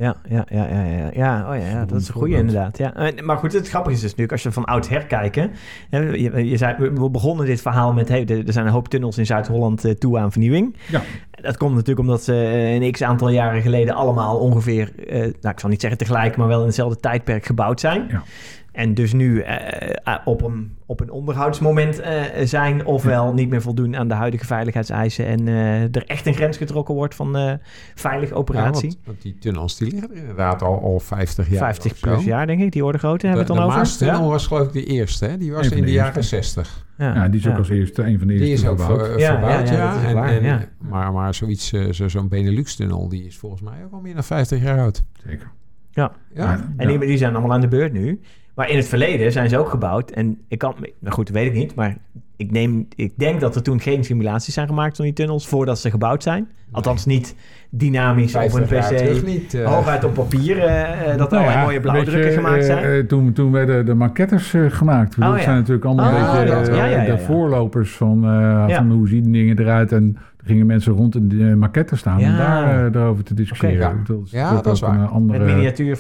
[0.02, 1.10] ja, ja, ja, ja, ja.
[1.14, 2.78] ja, oh ja, ja dat is een goede inderdaad.
[2.78, 3.12] Ja.
[3.24, 5.52] Maar goed, het grappige is dus natuurlijk, als je van oud herkijken.
[5.90, 9.26] Je, je zei, we begonnen dit verhaal met, hey, er zijn een hoop tunnels in
[9.26, 10.76] Zuid-Holland uh, toe aan vernieuwing.
[10.90, 11.02] Ja.
[11.32, 12.34] Dat komt natuurlijk omdat ze
[12.82, 16.60] een x aantal jaren geleden allemaal ongeveer, nou ik zal niet zeggen tegelijk, maar wel
[16.60, 18.06] in hetzelfde tijdperk gebouwd zijn.
[18.10, 18.24] Ja.
[18.72, 23.96] En dus nu uh, op, een, op een onderhoudsmoment uh, zijn, ofwel niet meer voldoen
[23.96, 27.60] aan de huidige veiligheidseisen en uh, er echt een grens getrokken wordt van
[27.96, 28.90] veilige operatie.
[28.90, 31.58] Ja, want, want, die tunnels die liggen inderdaad al, al 50 jaar.
[31.58, 33.98] 50 plus jaar, denk ik, die orde grootte hebben we het dan de over.
[34.00, 34.22] De ja?
[34.22, 35.38] was geloof ik de eerste, hè?
[35.38, 36.86] die was in de, de jaren 60.
[36.98, 37.14] Ja.
[37.14, 39.70] ja, die is ook als eerste een van de eerste Die is ook ver, verbouwd,
[39.70, 40.04] ja.
[40.04, 44.00] En, waar, en, maar, maar zoiets, zo, zo'n Benelux-tunnel, die is volgens mij ook al
[44.00, 45.04] meer dan 50 jaar oud.
[45.26, 45.52] Zeker.
[45.92, 46.74] Ja, ja.
[46.78, 48.22] en die, die zijn allemaal aan de beurt nu.
[48.56, 50.12] Maar in het verleden zijn ze ook gebouwd.
[50.12, 51.76] En ik kan, nou goed, weet ik niet.
[51.76, 51.98] Maar
[52.36, 55.80] ik, neem, ik denk dat er toen geen simulaties zijn gemaakt van die tunnels voordat
[55.80, 56.48] ze gebouwd zijn.
[56.72, 57.36] Althans niet
[57.70, 59.26] dynamisch op een pc.
[59.26, 59.68] Niet, uh...
[59.68, 62.86] Hooguit op papier uh, dat nou ja, mooie blauwdrukken gemaakt zijn.
[62.86, 65.18] Uh, toen, toen werden de maquettes gemaakt.
[65.18, 65.42] Oh, dat ja.
[65.42, 68.22] zijn natuurlijk allemaal oh, een beetje ja, de voorlopers van,
[68.70, 69.92] van hoe zien dingen eruit.
[69.92, 73.88] En er gingen mensen rond in de maquettes staan om daar, daarover te discussiëren.
[73.88, 75.08] Okay, ja, dat, ja, dat is waar.
[75.08, 75.46] Andere...
[75.46, 76.00] Met miniatuur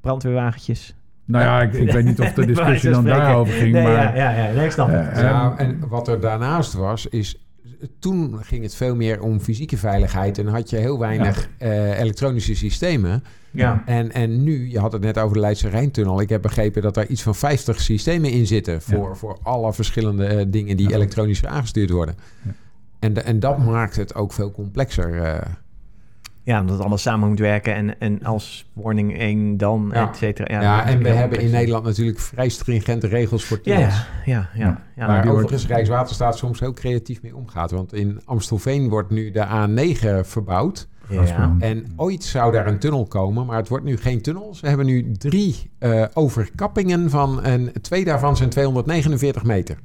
[0.00, 0.96] brandweerwagentjes.
[1.28, 3.72] Nou ja, ik, ik weet niet of de discussie dan daarover ging.
[3.72, 5.16] Nee, maar, ja, ja, ja, ik snap het.
[5.16, 7.42] Uh, ja, en wat er daarnaast was, is...
[7.98, 10.38] Toen ging het veel meer om fysieke veiligheid...
[10.38, 11.66] en had je heel weinig ja.
[11.66, 13.24] uh, elektronische systemen.
[13.50, 13.82] Ja.
[13.86, 16.20] En, en nu, je had het net over de Leidse Rijntunnel...
[16.20, 18.82] ik heb begrepen dat daar iets van 50 systemen in zitten...
[18.82, 19.14] voor, ja.
[19.14, 22.14] voor alle verschillende uh, dingen die elektronisch aangestuurd worden.
[22.98, 25.42] En, en dat maakt het ook veel complexer...
[26.48, 30.08] Ja, omdat het allemaal samen moet werken en, en als warning 1 dan, ja.
[30.08, 30.54] et cetera.
[30.54, 33.94] Ja, ja en we hebben in Nederland natuurlijk vrij stringente regels voor tunnels.
[33.94, 34.80] Ja, ja, ja.
[34.96, 35.06] ja.
[35.06, 35.74] Waar ja, overigens wordt...
[35.74, 37.70] Rijkswaterstaat soms heel creatief mee omgaat.
[37.70, 40.88] Want in Amstelveen wordt nu de A9 verbouwd.
[41.08, 41.56] Ja.
[41.58, 44.54] En ooit zou daar een tunnel komen, maar het wordt nu geen tunnel.
[44.54, 49.78] Ze hebben nu drie uh, overkappingen van, en twee daarvan zijn 249 meter.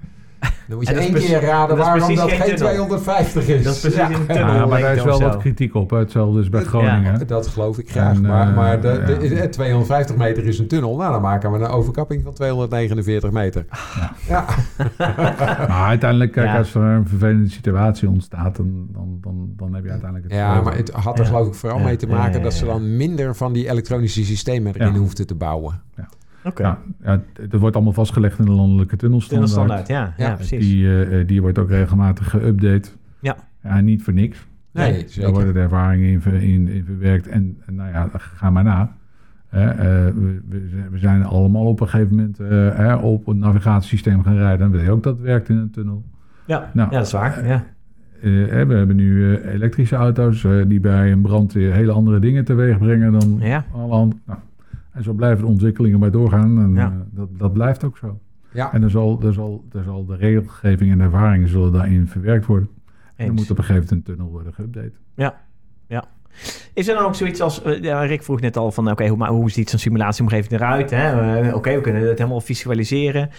[0.67, 3.63] Dan moet je één keer raden dat waarom dat geen 250 is.
[3.63, 4.11] Dat is precies ja.
[4.11, 4.53] een tunnel.
[4.53, 5.89] Ja, maar daar is wel wat kritiek op.
[5.89, 7.19] Hetzelfde is bij Groningen.
[7.19, 8.15] Ja, dat geloof ik graag.
[8.15, 10.95] En, maar, uh, maar de, de, de, 250 meter is een tunnel.
[10.95, 13.65] Nou, dan maken we een overkapping van 249 meter.
[14.27, 14.45] Ja.
[15.67, 19.89] maar uiteindelijk, kijk, als er een vervelende situatie ontstaat, dan, dan, dan, dan heb je
[19.89, 22.65] uiteindelijk het Ja, maar het had er geloof ik vooral mee te maken dat ze
[22.65, 25.81] dan minder van die elektronische systemen erin hoefden te bouwen.
[25.95, 26.09] Ja.
[26.43, 26.65] Okay.
[26.65, 29.51] Ja, ja, dat wordt allemaal vastgelegd in de landelijke tunnelstandaard.
[29.51, 30.67] Tunnelstandaard, ja, ja, precies.
[30.67, 32.89] Die, uh, die wordt ook regelmatig geüpdate.
[33.19, 33.35] Ja.
[33.63, 33.81] ja.
[33.81, 34.47] Niet voor niks.
[34.71, 37.27] Nee, nee Daar worden de ervaringen in, in, in verwerkt.
[37.27, 38.95] En, nou ja, ga maar na.
[39.53, 40.41] Uh, uh, we,
[40.91, 44.59] we, zijn allemaal op een gegeven moment uh, op een navigatiesysteem gaan rijden.
[44.59, 46.03] Dan weet je ook dat het werkt in een tunnel.
[46.45, 47.47] Ja, nou, ja dat is waar.
[47.47, 47.63] Ja.
[48.21, 53.11] we hebben nu elektrische auto's die bij een brand weer hele andere dingen teweeg brengen
[53.11, 53.65] dan ja.
[53.71, 54.21] alle andere.
[54.25, 54.39] Nou,
[54.93, 56.59] en zo blijven de ontwikkelingen maar doorgaan.
[56.59, 56.91] En ja.
[56.91, 58.19] uh, dat, dat blijft ook zo.
[58.51, 58.73] Ja.
[58.73, 62.45] En er zal, er, zal, er zal de regelgeving en de ervaringen zullen daarin verwerkt
[62.45, 62.69] worden.
[63.15, 64.97] En dan moet op een gegeven moment een tunnel worden geüpdate.
[65.15, 65.41] Ja,
[65.87, 66.03] ja.
[66.73, 67.61] Is er dan ook zoiets als...
[67.81, 68.83] Ja, Rick vroeg net al van...
[68.83, 70.91] Oké, okay, hoe, hoe ziet zo'n simulatiemgeving eruit?
[70.91, 73.29] Uh, oké, okay, we kunnen het helemaal visualiseren.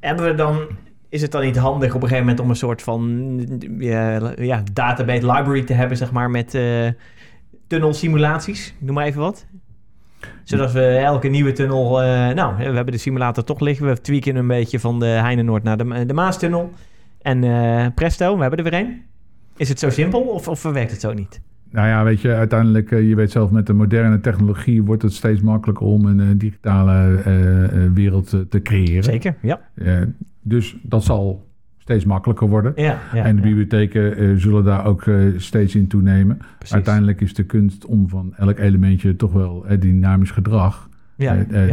[0.00, 0.66] Hebben we dan...
[1.08, 3.40] Is het dan niet handig op een gegeven moment om een soort van
[3.78, 6.88] ja, ja, database library te hebben, zeg maar, met uh,
[7.66, 8.74] tunnelsimulaties?
[8.78, 9.46] Noem maar even wat
[10.48, 12.02] zodat we elke nieuwe tunnel...
[12.02, 13.86] Uh, nou, we hebben de simulator toch liggen.
[13.86, 16.72] We tweaken een beetje van de Heinenoord naar de, de Maastunnel.
[17.22, 19.02] En uh, presto, we hebben er weer één.
[19.56, 21.40] Is het zo simpel of, of werkt het zo niet?
[21.70, 25.12] Nou ja, weet je, uiteindelijk, uh, je weet zelf, met de moderne technologie wordt het
[25.12, 27.22] steeds makkelijker om een digitale
[27.94, 29.04] wereld te creëren.
[29.04, 29.60] Zeker, ja.
[30.42, 31.47] dus dat zal
[31.88, 32.72] steeds makkelijker worden.
[32.76, 33.48] Ja, ja, en de ja.
[33.48, 36.36] bibliotheken uh, zullen daar ook uh, steeds in toenemen.
[36.58, 36.74] Precies.
[36.74, 40.88] Uiteindelijk is de kunst om van elk elementje toch wel uh, dynamisch gedrag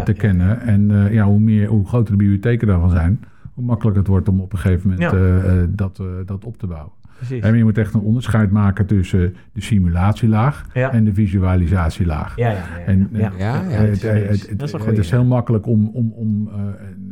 [0.05, 0.61] te kennen.
[0.61, 3.20] En ja, hoe, meer, hoe groter de bibliotheken daarvan zijn,
[3.53, 6.91] hoe makkelijker het wordt om op een gegeven moment dat, dat op te bouwen.
[7.18, 7.43] precies.
[7.43, 10.91] En je moet echt een onderscheid maken tussen de simulatielaag Ja.
[10.91, 12.36] en de visualisatielaag.
[12.36, 12.86] Ja, ja, ja.
[12.86, 13.32] En, ja.
[13.38, 16.55] Eh, het, dat het- is- het- dat is het heel makkelijk om, om, om eh,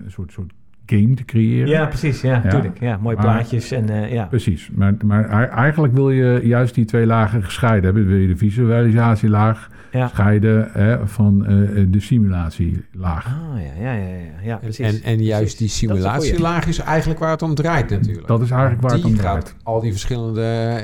[0.04, 0.54] een soort, soort
[0.86, 1.67] game te creëren.
[1.69, 2.21] Ja, precies.
[2.21, 2.49] Ja, Ja.
[2.49, 2.79] tuurlijk.
[2.79, 4.25] Ja, mooie Maar- plaatjes en eh, ja.
[4.25, 8.07] Precies, maar, maar ei- eigenlijk wil je juist die twee lagen gescheiden hebben.
[8.07, 10.07] Wil je de visualisatielaag Ja.
[10.07, 13.25] scheiden hè, van eh, de simulatielaag.
[13.25, 14.05] Ah, ja, ja, ja,
[14.43, 14.86] ja, precies.
[15.01, 15.77] en, en juist die Precies.
[15.77, 18.27] Simulatielaag is eigenlijk waar het om draait natuurlijk.
[18.27, 19.55] Dat is eigenlijk waar het om draait.
[19.63, 20.79] al die verschillende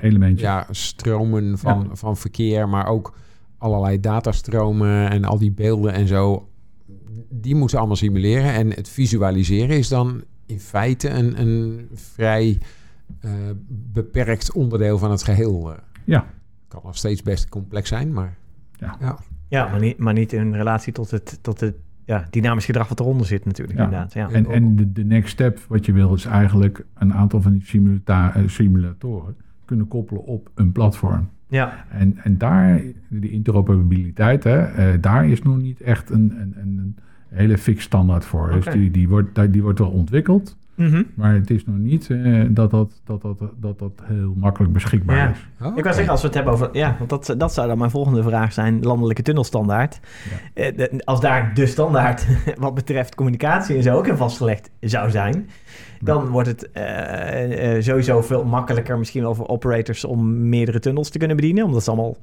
[0.00, 0.40] Elementjes.
[0.40, 3.12] ja, stromen van, van verkeer, maar ook
[3.58, 6.46] allerlei datastromen en al die beelden en zo.
[7.28, 8.52] Die moeten allemaal simuleren.
[8.52, 12.58] En het visualiseren is dan in feite een, een vrij
[13.20, 13.30] eh,
[13.68, 15.72] beperkt onderdeel van het geheel.
[15.72, 15.78] eh.
[16.04, 16.26] Ja.
[16.68, 18.36] Kan nog steeds best complex zijn, maar
[19.48, 23.00] Ja, maar niet, maar niet in relatie tot het, tot het ja, dynamisch gedrag wat
[23.00, 23.84] eronder zit natuurlijk Ja.
[23.84, 24.12] inderdaad.
[24.12, 24.30] Ja.
[24.30, 28.00] En, en de, de next step wat je wil is eigenlijk een aantal van die
[28.04, 31.28] eh, simulatoren kunnen koppelen op een platform.
[31.52, 31.84] Ja.
[31.90, 36.96] En, en daar, die interoperabiliteit, hè, eh, daar is nog niet echt een, een, een,
[37.28, 38.50] hele fix standaard voor.
[38.50, 41.02] Dus die, die, wordt, die wordt wel ontwikkeld, Mhm.
[41.14, 45.16] maar het is nog niet eh, dat, dat, dat, dat, dat dat heel makkelijk beschikbaar
[45.16, 45.30] Ja.
[45.30, 45.66] is.
[45.66, 46.68] Oh, Ik wou zeggen, als we het hebben over...
[46.72, 48.82] Ja, want dat, dat zou dan mijn volgende vraag zijn.
[48.82, 50.00] Landelijke tunnelstandaard.
[50.54, 52.26] Eh, de- als daar de standaard
[52.58, 55.48] wat betreft communicatie en zo ook in vastgelegd zou zijn...
[56.00, 60.04] dan wordt het eh, eh, sowieso veel makkelijker misschien wel voor operators...
[60.04, 61.64] om meerdere tunnels te kunnen bedienen.
[61.64, 62.16] Omdat ze allemaal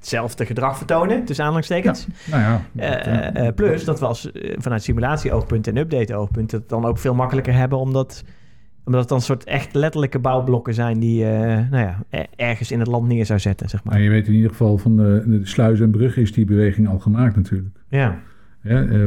[0.00, 2.06] hetzelfde gedrag vertonen, tussen aanhalingstekens.
[2.30, 6.50] Nou ja, Eh, eh, plus dat we als, eh, vanuit simulatie-oogpunt en update-oogpunt...
[6.52, 8.24] het dan ook veel makkelijker hebben omdat...
[8.84, 12.70] Omdat het dan een soort echt letterlijke bouwblokken zijn die je nou ja, er- ergens
[12.70, 13.92] in het land neer zou zetten, zeg maar.
[13.94, 16.88] maar je weet in ieder geval van de, de sluis en brug is die beweging
[16.88, 17.76] al gemaakt natuurlijk.
[17.88, 18.18] Ja,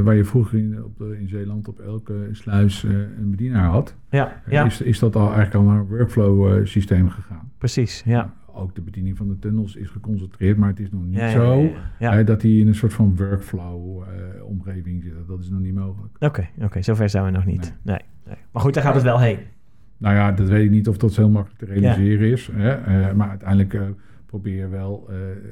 [0.04, 4.66] waar je vroeger in, op in Zeeland op elke sluis een bedienaar had, ja, ja
[4.66, 7.52] is, is dat al eigenlijk al naar een workflow eh, systeem gegaan.
[7.58, 8.02] precies.
[8.06, 8.34] Ja.
[8.56, 11.62] Ook de bediening van de tunnels is geconcentreerd, maar het is nog niet Ja, zo
[11.62, 12.14] ja, ja.
[12.14, 15.26] hè, dat die in een soort van workflow eh, omgeving zitten.
[15.28, 16.16] Dat is nog niet mogelijk.
[16.20, 17.74] Oké, oké, zover zijn we nog niet.
[17.82, 18.00] Nee.
[18.26, 19.38] Nee, Maar goed, daar gaat het wel heen.
[19.98, 22.50] Nou ja, dat weet ik niet of dat zo heel makkelijk te realiseren is.
[22.52, 22.70] Hè?
[22.72, 23.82] eh, maar uiteindelijk eh,
[24.26, 25.10] probeer je wel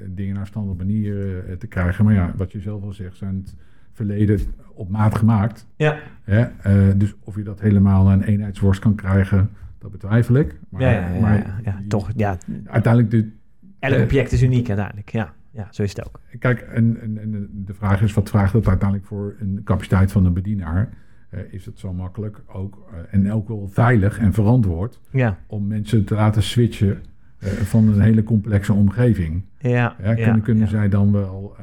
[0.07, 2.05] dingen naar standaard manier te krijgen.
[2.05, 3.55] Maar ja, wat je zelf al zegt, zijn het
[3.93, 4.39] verleden
[4.73, 5.67] op maat gemaakt.
[5.75, 6.97] Ja, Hè?
[6.97, 9.49] Dus of je dat helemaal een eenheidsworst kan krijgen,
[9.81, 10.59] dat betwijfel ik.
[10.69, 12.09] Maar, ja, ja, ja, maar ja, ja, toch.
[12.15, 13.31] Ja, Uiteindelijk, de,
[13.79, 15.11] elk Eh, object is uniek uiteindelijk.
[15.11, 16.19] Ja, ja zo is het ook.
[16.39, 20.25] kijk, en, en, en de vraag is, wat vraagt dat uiteindelijk voor een capaciteit van
[20.25, 20.89] een bedienaar?
[21.29, 25.67] Eh, is het zo makkelijk ook eh, en ook wel veilig en verantwoord Ja, om
[25.67, 27.03] mensen te laten switchen
[27.37, 29.43] eh, van een hele complexe omgeving?
[29.57, 31.55] ja, Ja, kunnen zij dan wel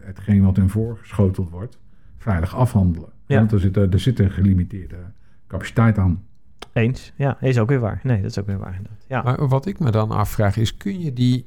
[0.00, 1.78] hetgeen wat hun voorgeschoteld wordt,
[2.18, 3.08] veilig afhandelen?
[3.26, 3.38] Ja.
[3.38, 4.96] Want er zit, er zit een gelimiteerde
[5.46, 6.22] capaciteit aan.
[6.72, 7.12] Eens.
[7.16, 8.00] Ja, is ook weer waar.
[8.02, 8.74] Nee, dat is ook weer waar.
[8.76, 9.04] inderdaad.
[9.08, 9.22] Ja.
[9.22, 11.44] Maar wat ik me dan afvraag is, kun je die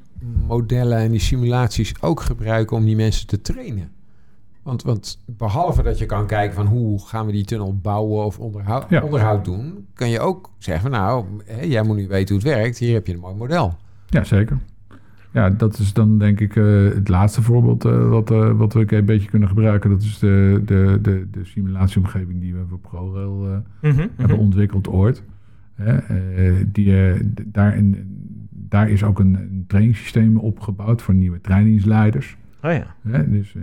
[0.48, 3.92] modellen en die simulaties ook gebruiken om die mensen te trainen?
[4.64, 8.40] Want, want behalve dat je kan kijken van hoe gaan we die tunnel bouwen of
[8.40, 9.02] onderhoud, Ja.
[9.04, 12.54] onderhoud doen, kan je ook zeggen van nou, hè, jij moet nu weten hoe het
[12.58, 13.76] werkt, hier heb je een mooi model.
[14.08, 14.60] Ja, zeker.
[15.34, 18.96] Ja, dat is dan denk ik eh, het laatste voorbeeld eh, wat, eh, wat we
[18.96, 19.90] een beetje kunnen gebruiken.
[19.90, 24.08] Dat is de, de, de, de simulatieomgeving die we voor ProRail Mhm, mhm.
[24.16, 25.24] hebben ontwikkeld ooit.
[26.72, 26.94] Die,
[27.46, 27.98] daarin,
[28.50, 32.38] daar is ook een, een trainingssysteem opgebouwd voor nieuwe trainingsleiders.
[32.64, 33.24] Oh ja.
[33.28, 33.56] Dus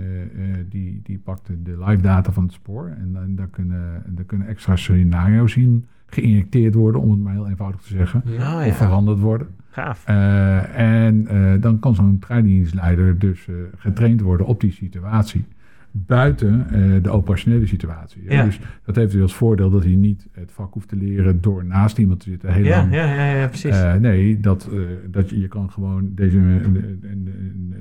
[0.68, 4.46] die, die pakten de live data van het spoor en dan, daar, kunnen, daar kunnen
[4.46, 8.22] extra scenario's in geïnjecteerd worden, om het maar heel eenvoudig te zeggen.
[8.24, 8.66] Ja.
[8.66, 9.46] Of veranderd worden.
[9.70, 10.04] Gaaf.
[10.06, 15.44] Eh, en eh, dan kan zo'n trainingsleider dus eh, getraind worden op die situatie.
[15.90, 18.22] Buiten eh, de operationele situatie.
[18.28, 18.44] Ja.
[18.44, 21.64] Dus dat heeft weer als voordeel dat hij niet het vak hoeft te leren door
[21.64, 22.52] naast iemand te zitten.
[22.52, 22.94] Heel Ja, lang.
[22.94, 23.80] ja, ja, ja, precies.
[23.80, 24.78] Eh, nee, dat, eh,
[25.10, 26.60] dat je, je kan gewoon deze,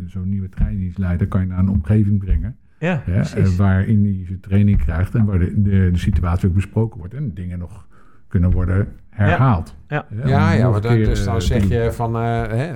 [0.06, 2.56] zo'n nieuwe trainingsleider kan je naar een omgeving brengen.
[2.80, 7.00] ja, eh, waarin hij zijn training krijgt en waar de, de, de situatie ook besproken
[7.00, 7.14] wordt.
[7.14, 7.88] En dingen nog
[8.28, 9.76] kunnen worden herhaald.
[9.88, 10.06] Ja.
[10.26, 12.74] Ja, ja, dan, dus dan eh, zeg je van, eh, hè,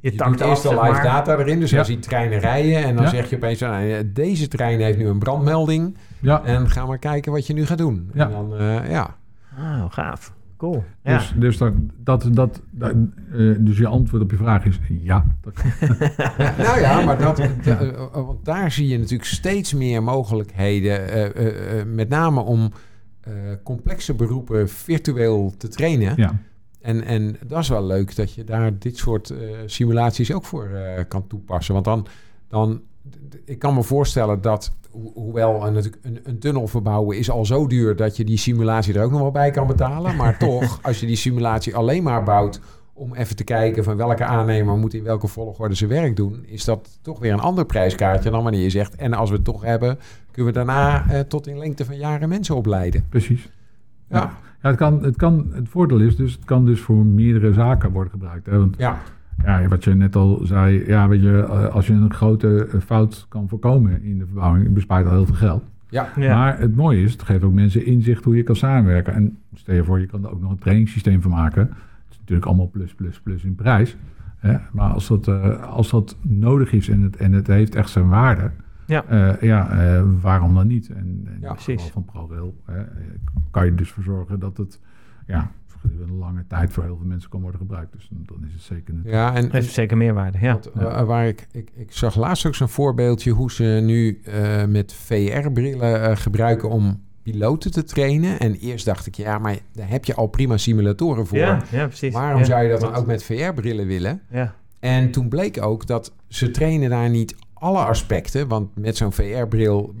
[0.00, 1.02] je, doet eerst de live maar.
[1.02, 1.76] data erin, dus Ja.
[1.76, 3.10] hij ziet treinen rijden en dan Ja.
[3.10, 7.32] zeg je opeens, nou, deze trein heeft nu een brandmelding Ja, en ga maar kijken
[7.32, 8.10] wat je nu gaat doen.
[8.14, 8.24] Ja.
[8.24, 9.16] En dan, eh, ja.
[9.58, 10.34] Oh, gaaf.
[10.56, 10.84] Cool.
[11.02, 11.16] Ja.
[11.16, 12.92] Dus, dus, dat, dat, dat, dat,
[13.32, 15.24] eh, dus je antwoord op je vraag is ja.
[16.58, 21.80] Nou ja, maar dat, da- want daar zie je natuurlijk steeds meer mogelijkheden, eh, eh,
[21.80, 22.70] eh, met name om
[23.62, 26.12] complexe beroepen virtueel te trainen.
[26.16, 26.40] Ja,
[26.80, 30.64] En, en dat is wel leuk dat je daar dit soort eh, simulaties ook voor
[30.64, 31.74] eh, kan toepassen.
[31.74, 32.06] Want dan,
[32.48, 32.82] dan
[33.44, 34.72] ik kan me voorstellen dat,
[35.14, 39.04] hoewel een, een, een, tunnel verbouwen is al zo duur dat je die simulatie er
[39.04, 40.16] ook nog wel bij kan betalen.
[40.16, 42.60] Maar toch, als je die simulatie alleen maar bouwt
[42.96, 46.64] om even te kijken van welke aannemer moet in welke volgorde zijn werk doen, is
[46.64, 49.62] dat toch weer een ander prijskaartje dan wanneer je zegt, en als we het toch
[49.62, 49.98] hebben,
[50.30, 53.04] kunnen we daarna eh, tot in lengte van jaren mensen opleiden.
[53.08, 53.50] Precies.
[54.08, 54.18] Ja.
[54.62, 54.68] ja.
[54.68, 58.10] het, kan, het, kan, het voordeel is dus, het kan dus voor meerdere zaken worden
[58.10, 58.46] gebruikt.
[58.46, 58.58] Hè?
[58.58, 58.98] Want, ja.
[59.44, 62.80] Ja, wat je net al zei, ja, weet je, eh, als je een grote eh,
[62.80, 65.62] fout kan voorkomen in de verbouwing, bespaart al heel veel geld.
[65.88, 66.08] Ja.
[66.16, 69.14] Maar het mooie is, het geeft ook mensen inzicht hoe je kan samenwerken.
[69.14, 71.70] En stel je voor, je kan er ook nog een trainingssysteem van maken.
[72.26, 73.96] Is natuurlijk allemaal plus, plus, plus in prijs.
[74.36, 74.56] Hè?
[74.72, 78.08] Maar als dat, uh, als dat nodig is en het, en het heeft echt zijn
[78.08, 78.50] waarde,
[78.86, 80.88] ja, uh, ja uh, waarom dan niet?
[80.88, 81.82] En, en ja, precies.
[81.82, 82.54] van ProRail
[83.50, 84.80] kan je dus voor zorgen dat het
[85.26, 85.50] ja,
[86.00, 87.92] een lange tijd voor heel veel mensen kan worden gebruikt.
[87.92, 88.94] Dus dan, dan is het zeker...
[88.94, 89.02] Een...
[89.04, 89.50] Ja, en...
[89.50, 90.60] Heeft zeker meerwaarde, ja.
[91.04, 96.10] Waar ik, ik, ik zag laatst ook zo'n voorbeeldje hoe ze nu uh, met VR-brillen
[96.10, 98.38] uh, gebruiken om piloten te trainen.
[98.38, 101.38] En eerst dacht ik, ja, maar daar heb je al prima simulatoren voor.
[101.38, 102.12] Ja, ja precies.
[102.12, 102.46] Waarom ja.
[102.46, 104.22] zou je dat dan ook met VR-brillen willen?
[104.30, 104.54] Ja.
[104.80, 108.48] En toen bleek ook dat ze trainen daar niet alle aspecten.
[108.48, 109.94] Want met zo'n VR-bril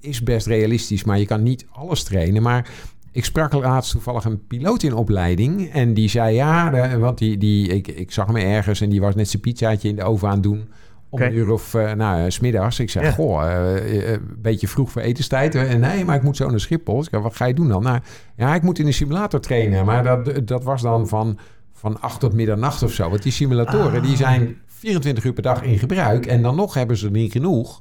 [0.00, 2.42] is best realistisch, maar je kan niet alles trainen.
[2.42, 2.70] Maar
[3.12, 5.70] ik sprak laatst toevallig een piloot in opleiding.
[5.72, 9.00] En die zei ja, de, want die, die, ik, ik zag hem ergens en die
[9.00, 10.68] was net zijn pizzaatje in de oven aan het doen.
[11.08, 12.78] Om een uur of, uh, nou, smiddags.
[12.80, 13.10] Ik zeg, Ja.
[13.10, 15.54] goh, eh, een beetje vroeg voor etenstijd.
[15.54, 17.02] En nee, maar ik moet zo naar Schiphol.
[17.02, 17.82] Ik wat ga je doen dan?
[17.82, 17.98] Nou,
[18.36, 19.84] ja, ik moet in een simulator trainen.
[19.84, 21.38] Maar dat, dat was dan van,
[21.72, 23.08] van acht tot middernacht of zo.
[23.10, 26.26] Want die simulatoren, die zijn 24 uur per dag in gebruik.
[26.26, 27.80] En dan nog hebben ze er niet genoeg.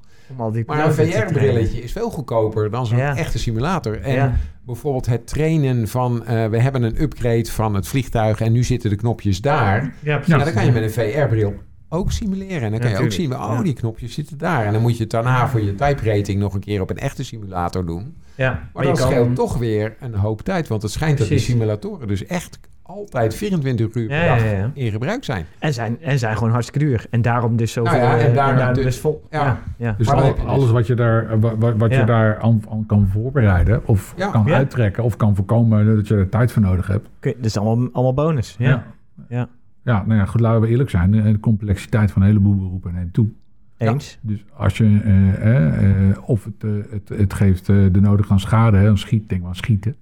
[0.66, 0.94] Maar een.
[0.94, 3.16] VR-brilletje is veel goedkoper dan zo'n Ja.
[3.18, 4.02] echte simulator.
[4.02, 4.36] En Ja.
[4.66, 6.26] bijvoorbeeld het trainen van...
[6.26, 9.94] eh, we hebben een upgrade van het vliegtuig en nu zitten de knopjes daar.
[10.00, 11.54] Ja, Ja, dan kan je met een VR-bril
[11.90, 12.62] ook simuleren.
[12.62, 13.62] En dan kan je ook zien, oh, Ja.
[13.64, 14.66] die knopjes zitten daar.
[14.66, 16.98] En dan moet je het daarna voor je type rating nog een keer op een
[16.98, 18.16] echte simulator doen.
[18.36, 20.68] Ja, Maar, dat kan- scheelt toch weer een hoop tijd.
[20.68, 24.44] Want het schijnt dat die simulatoren dus echt altijd 24 uur per Ja, ja, dag
[24.52, 24.72] ja.
[24.74, 25.46] in gebruik zijn.
[25.60, 27.06] En zijn, en zijn gewoon hartstikke duur.
[27.10, 27.92] En daarom dus zoveel.
[28.00, 29.24] Nou ja, en eh, daarom dus- dus vol.
[29.32, 29.44] ja.
[29.44, 29.96] Ja, ja.
[29.98, 31.92] Dus Maar dan al- heb je dus- alles wat je daar, eh, wa- wa- wat
[31.92, 32.00] Ja.
[32.00, 34.28] je daar aan, aan kan voorbereiden, of Ja.
[34.32, 34.56] kan Ja.
[34.56, 37.08] uittrekken, of kan voorkomen dat je er tijd voor nodig hebt.
[37.18, 38.56] Oké, dat is allemaal, allemaal bonus.
[38.60, 38.84] Ja.
[39.30, 39.48] Ja.
[39.86, 41.12] Ja, nou ja, goed, laten we eerlijk zijn.
[41.12, 43.28] De, de complexiteit van een heleboel beroepen neemt toe.
[43.78, 44.18] Eens.
[44.22, 48.32] Dus als je, eh, eh, eh, of het, eh, het, het geeft eh, de nodige
[48.32, 49.96] aan schade, hè, een schiet, denk maar aan schieten.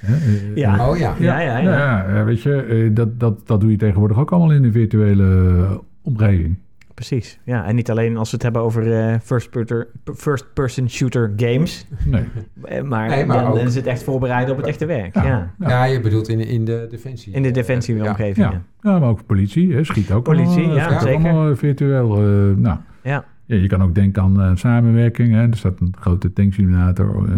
[0.00, 0.78] Hè, eh, Ja.
[0.78, 1.14] eh, Oh ja.
[1.18, 1.62] Ja, ja, ja.
[1.64, 4.62] nou ja, eh, weet je, eh, dat, dat, dat doe je tegenwoordig ook allemaal in
[4.62, 6.56] de virtuele eh, omgeving.
[6.96, 7.38] Precies.
[7.44, 9.84] Ja, en niet alleen als we het hebben over eh, first, person,
[10.14, 11.86] first person shooter games.
[12.04, 12.22] Nee.
[12.64, 15.14] eh, Maar, Nee, maar dan ook- is het echt voorbereiden op het echte werk.
[15.14, 15.24] Ja.
[15.58, 15.68] Ja.
[15.68, 17.32] Ja, je bedoelt in, in de defensie.
[17.34, 18.36] In de defensieomgeving.
[18.36, 18.62] Ja.
[18.82, 18.90] Ja.
[18.92, 21.30] ja, maar ook politie, hè, schiet ook Politie, allemaal, eh, ja, zeker.
[21.30, 22.08] allemaal virtueel.
[22.56, 23.24] nou, Ja.
[23.46, 25.32] Ja, je kan ook denken aan eh, samenwerking.
[25.32, 25.42] Hè.
[25.48, 27.34] Er staat een grote tanksimulator, eh,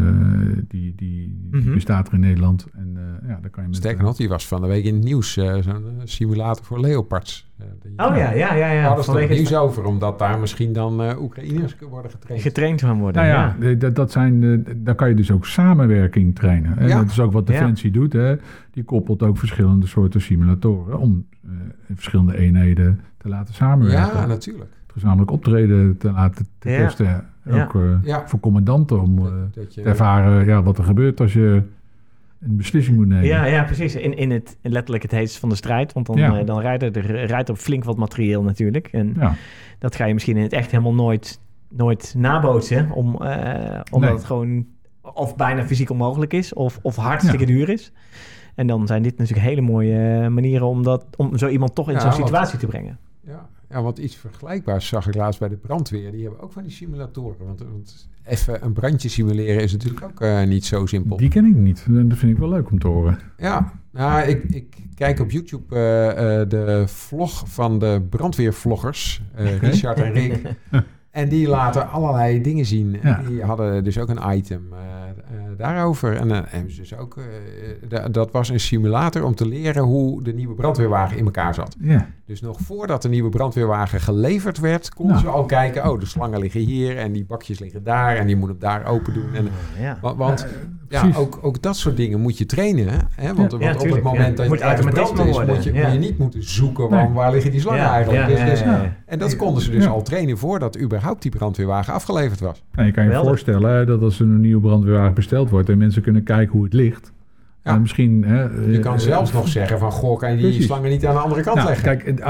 [0.69, 1.73] die, die, die Mhm.
[1.75, 2.67] bestaat er in Nederland.
[2.77, 3.79] En eh, ja, daar kan je met...
[3.79, 5.37] Sterker nog, die was van de week in het nieuws.
[5.37, 7.47] eh, Zo'n eh, simulator voor leopards.
[7.83, 8.49] Die- Oh ja, ja, ja.
[8.59, 8.87] Daar ja.
[8.87, 12.43] hadden ze nieuws het over, omdat daar misschien dan eh Oekraïners kunnen worden getraind.
[12.43, 13.23] getraind gaan worden.
[13.23, 13.75] Nou ja, ja.
[13.75, 16.79] dat, dat zijn, daar kan je dus ook samenwerking trainen.
[16.79, 16.99] En Ja.
[17.01, 18.13] dat is ook wat Defensie doet.
[18.13, 18.37] Hè.
[18.71, 21.51] Die koppelt ook verschillende soorten simulatoren om eh,
[21.95, 24.19] verschillende eenheden te laten samenwerken.
[24.21, 24.71] Ja, natuurlijk.
[24.99, 26.79] Gezamenlijk optreden te laten te Ja.
[26.79, 27.25] testen.
[27.45, 27.63] Ja.
[27.65, 28.29] Ook eh, Ja.
[28.29, 31.63] voor commandanten om eh, Dat, dat je, te ervaren ja, wat er gebeurt als je
[32.41, 33.25] een beslissing moet nemen.
[33.27, 33.95] Ja, ja, precies.
[33.95, 35.93] In, in het in letterlijk het heetst van de strijd.
[35.93, 36.39] Want dan, Ja.
[36.39, 38.87] eh, dan rijdt er, rijdt er flink wat materieel natuurlijk.
[38.93, 39.35] En Ja.
[39.79, 42.91] dat ga je misschien in het echt helemaal nooit, nooit nabootsen.
[42.91, 44.19] Om, eh, omdat Nee.
[44.19, 44.67] het gewoon
[45.15, 46.53] of bijna fysiek onmogelijk is.
[46.55, 47.93] Of, of hartstikke duur is.
[48.55, 51.89] En dan zijn dit natuurlijk hele mooie eh, manieren om, dat, om zo iemand toch
[51.89, 52.99] in Ja, zo'n want- situatie te brengen.
[53.21, 56.13] ja, ja, want iets vergelijkbaars zag ik laatst bij de brandweer.
[56.13, 57.47] Die hebben ook van die simulatoren.
[57.47, 61.17] Want, want even een brandje simuleren is natuurlijk ook eh, niet zo simpel.
[61.17, 61.87] Die ken ik niet.
[61.89, 63.19] Dat vind ik wel leuk om te horen.
[63.37, 69.59] Ja, nou, ik, ik kijk op YouTube eh, eh, de vlog van de brandweervloggers, eh,
[69.59, 70.41] Richard en Rick.
[71.11, 73.01] En die laten allerlei dingen zien.
[73.03, 73.25] En.
[73.29, 74.63] Die hadden dus ook een item
[75.57, 76.17] daarover.
[76.17, 77.17] En dan hebben ze dus ook,
[77.89, 81.77] da- dat was een simulator om te leren hoe de nieuwe brandweerwagen in elkaar zat.
[81.81, 82.09] Ja.
[82.29, 85.27] Dus nog voordat de nieuwe brandweerwagen geleverd werd, konden Nou.
[85.29, 88.37] ze al kijken, oh, de slangen liggen hier en die bakjes liggen daar en die
[88.37, 89.35] moet hem daar open doen.
[89.35, 89.49] En,
[89.81, 89.99] Ja.
[90.01, 90.47] wa- want
[90.89, 92.87] ja, ook, ook dat soort dingen moet je trainen.
[93.15, 93.35] Hè?
[93.35, 93.53] Want, want
[93.83, 94.35] op het moment ja.
[94.35, 95.83] dat Moet je automatisme brand is, worden, moet je, ja.
[95.85, 97.05] moet je niet moeten zoeken Nee.
[97.05, 98.29] van waar liggen die slangen Ja, eigenlijk.
[98.29, 98.97] ja, Dus- dus- ja, ja.
[99.07, 99.91] En dat konden ze dus Ja.
[99.91, 102.63] al trainen voordat überhaupt die brandweerwagen afgeleverd was.
[102.73, 106.03] Nou, je kan je voorstellen dat als er een nieuwe brandweerwagen besteld wordt en mensen
[106.03, 107.13] kunnen kijken hoe het ligt,
[107.69, 107.75] Ja.
[107.75, 110.67] En misschien, hè, je kan uh, zelfs nog zeggen van, goh, kan je die precies.
[110.67, 111.99] slangen niet aan de andere kant nou, leggen?
[111.99, 112.23] Kijk,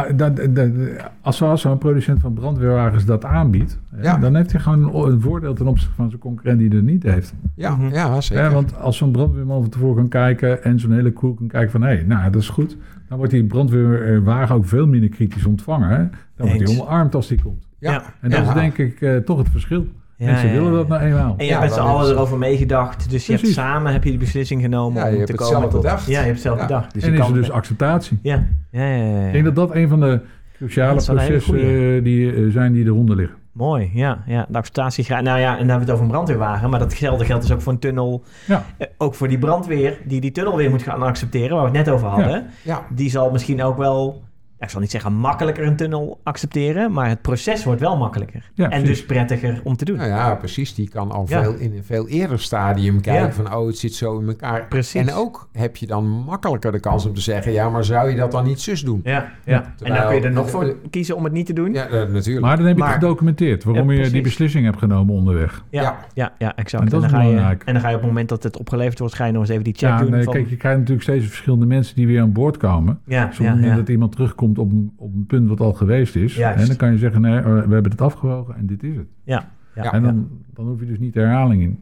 [1.21, 4.19] als, als zo'n producent van brandweerwagens dat aanbiedt, ja.
[4.19, 7.35] dan heeft hij gewoon een, voordeel ten opzichte van zijn concurrent die er niet heeft.
[7.55, 7.93] Ja, mm -hmm.
[7.93, 8.45] ja zeker.
[8.45, 11.71] Ja, want als zo'n brandweerman van tevoren kan kijken en zo'n hele crew kan kijken
[11.71, 12.77] van, hé, hey, nou, dat is goed.
[13.09, 15.89] Dan wordt die brandweerwagen ook veel minder kritisch ontvangen.
[15.89, 16.05] Hè?
[16.37, 17.69] Dan wordt hij omarmd als die komt.
[17.79, 18.03] Ja.
[18.21, 19.87] En dat is denk ik uh, toch het verschil.
[20.19, 21.35] Ja, Mensen willen dat nou eenmaal.
[21.37, 23.11] En je hebt met z'n allen erover meegedacht.
[23.11, 25.83] Dus je hebt samen heb je die beslissing genomen om te hebt komen het tot...
[25.83, 26.07] bedacht.
[26.07, 26.95] Ja, je hebt het zelf bedacht.
[26.95, 28.19] Dus en is er dus acceptatie.
[28.23, 28.45] Ja.
[28.71, 30.21] Ja, ja, Ik denk dat dat een van de
[30.57, 33.37] cruciale processen uh, die, uh, zijn die eronder liggen.
[33.53, 34.23] Mooi, ja.
[34.27, 34.47] ja.
[34.49, 35.07] De acceptatie.
[35.11, 36.71] Nou ja, en dan hebben we het over een brandweerwagen.
[36.71, 38.23] Maar datzelfde geldt dus ook voor een tunnel.
[38.47, 38.65] Ja.
[38.79, 41.57] Uh, ook voor die brandweer die die tunnel weer moet gaan accepteren.
[41.57, 42.31] Waar we het net over hadden.
[42.31, 42.45] Ja.
[42.63, 42.87] Ja.
[42.91, 44.23] Die zal misschien ook wel
[44.61, 48.51] ik zal niet zeggen makkelijker een tunnel accepteren, maar het proces wordt wel makkelijker.
[48.55, 49.97] Ja, en dus prettiger om te doen.
[49.97, 50.75] Nou ja, precies.
[50.75, 53.33] Die kan al veel in een veel eerder stadium kijken Ja.
[53.33, 54.67] van, oh, het zit zo in elkaar.
[54.69, 55.01] Precies.
[55.09, 58.17] En ook heb je dan makkelijker de kans om te zeggen, ja, maar zou je
[58.17, 59.01] dat dan niet zus doen?
[59.05, 59.75] Ja, ja.
[59.83, 61.73] En dan kun je er nog voor kiezen om het niet te doen.
[61.73, 62.47] Ja, eh, natuurlijk.
[62.47, 65.65] Maar dan heb je Maar- het gedocumenteerd waarom Ja, je die beslissing hebt genomen onderweg.
[65.71, 66.33] ja, Ja.
[66.39, 66.83] ja, exact.
[66.85, 68.57] En dat dan is ga je, en dan ga je op het moment dat het
[68.57, 70.11] opgeleverd wordt, ga je nog eens even die check Ja, doen.
[70.11, 72.99] nee, van, kijk, je krijgt natuurlijk steeds verschillende mensen die weer aan boord komen.
[73.07, 73.77] ja, Op het ja, moment ja.
[73.77, 76.37] dat iemand terugkomt op een, op een punt wat al geweest is.
[76.37, 76.61] Juist.
[76.61, 79.07] En dan kan je zeggen, nee, eh, we hebben het afgewogen en dit is het.
[79.25, 79.93] Ja, ja, Ja.
[79.93, 81.81] en dan, dan hoef je dus niet de herhaling in.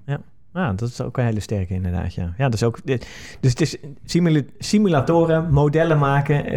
[0.53, 2.33] Ja, dat is ook een hele sterke inderdaad, ja.
[2.39, 2.79] Ja, dus ook...
[3.41, 6.53] Dus het is simula- simulatoren, modellen maken, eh,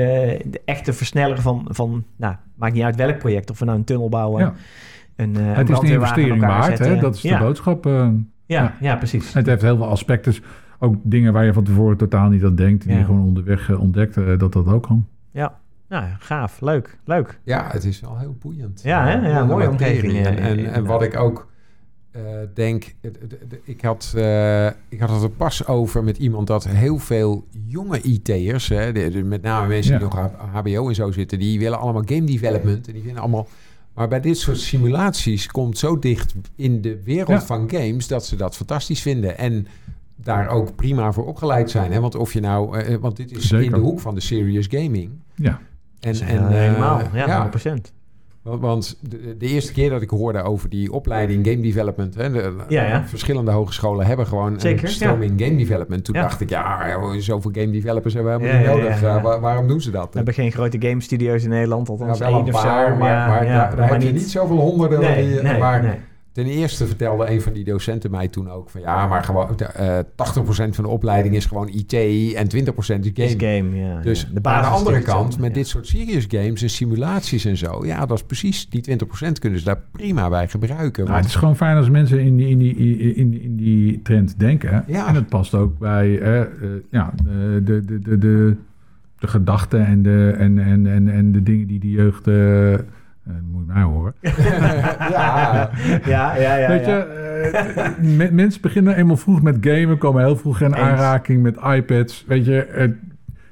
[0.46, 2.04] de echte versneller van, van...
[2.16, 3.50] Nou, maakt niet uit welk project.
[3.50, 4.54] Of we nou een tunnel bouwen, Ja.
[5.16, 6.98] een, een het is brandweerwagen investering waard, hè?
[7.00, 7.86] dat is de ja, boodschap.
[7.86, 8.14] Ja,
[8.46, 8.74] Ja.
[8.80, 9.34] ja, precies.
[9.34, 10.34] het heeft heel veel aspecten.
[10.80, 12.84] Ook dingen waar je van tevoren totaal niet aan denkt.
[12.84, 12.98] Die Ja.
[13.00, 15.06] je gewoon onderweg ontdekt dat dat ook kan.
[15.90, 16.62] Nou, gaaf.
[16.62, 17.40] Leuk, leuk.
[17.44, 18.82] Ja, het is wel heel boeiend.
[18.84, 19.28] Ja, hè?
[19.30, 20.04] Ja, Eh, mooie materie.
[20.18, 21.48] omgeving, En, en, wat ik ook
[22.12, 22.22] eh,
[22.54, 22.96] denk...
[23.64, 28.02] Ik had, eh, ik had het er pas over met iemand dat heel veel jonge
[28.02, 28.68] IT'ers...
[29.24, 30.16] met name mensen die Ja.
[30.16, 31.40] nog HBO en zo zitten...
[31.40, 32.88] die willen allemaal game development.
[32.88, 33.48] En die vinden allemaal...
[33.94, 37.42] Maar bij dit soort simulaties komt zo dicht in de wereld Ja.
[37.42, 38.08] van games...
[38.08, 39.38] dat ze dat fantastisch vinden.
[39.38, 39.68] En
[40.16, 41.92] daar ook prima voor opgeleid zijn.
[41.92, 42.00] Hè?
[42.00, 42.78] Want of je nou...
[42.80, 43.66] eh, want dit is Zeker.
[43.66, 45.12] in de hoek van de serious gaming...
[45.36, 45.60] Ja,
[46.00, 47.94] En, En, en, eh, helemaal, ja, ja, 100%.
[48.42, 52.32] want, want de, de eerste keer dat ik hoorde over die opleiding game development, hè,
[52.32, 53.04] de, Ja, ja.
[53.08, 56.06] verschillende hogescholen hebben gewoon Zeker, een stroming game development.
[56.06, 56.22] Toen Ja.
[56.22, 59.02] dacht ik, ja, zoveel game developers hebben we Ja, helemaal niet ja, nodig.
[59.02, 59.22] ja, ja.
[59.22, 60.08] Waar- waarom doen ze dat?
[60.10, 62.96] We hebben geen grote game studio's in Nederland, Ja, althans wel een of paar, zo.
[62.96, 65.00] maar, ja, maar ja, daar, daar maar heb je niet zoveel honderden.
[65.00, 65.96] Nee, die, nee, maar nee.
[66.44, 70.00] Ten eerste vertelde een van die docenten mij toen ook van ja, maar gewoon eh
[70.00, 70.04] 80%
[70.70, 71.94] van de opleiding is gewoon IT
[72.36, 73.04] en 20% is game.
[73.14, 74.02] Is game, ja.
[74.02, 74.28] Dus ja.
[74.28, 75.54] aan de basis andere kant, met ja.
[75.56, 79.60] dit soort serious games en simulaties en zo, ja, dat is precies die 20% kunnen
[79.60, 81.04] ze daar prima bij gebruiken.
[81.04, 82.76] Nou, want- het is gewoon fijn als mensen in die, in die,
[83.16, 84.84] in die, in die trend denken.
[84.88, 85.08] Ja.
[85.08, 86.48] En het past ook bij eh, eh,
[86.92, 88.56] ja, de, de, de, de, de,
[89.20, 92.28] de gedachten en de, en, en, en, en de dingen die de jeugd...
[93.28, 94.14] eh, dat moet je mij horen.
[95.16, 95.70] ja,
[96.06, 96.68] Ja, ja, ja.
[96.68, 97.84] Weet je, ja.
[97.84, 100.76] eh, me- mensen beginnen eenmaal vroeg met gamen, komen heel vroeg in Eens.
[100.78, 102.26] aanraking met iPads.
[102.28, 102.90] Weet je, eh,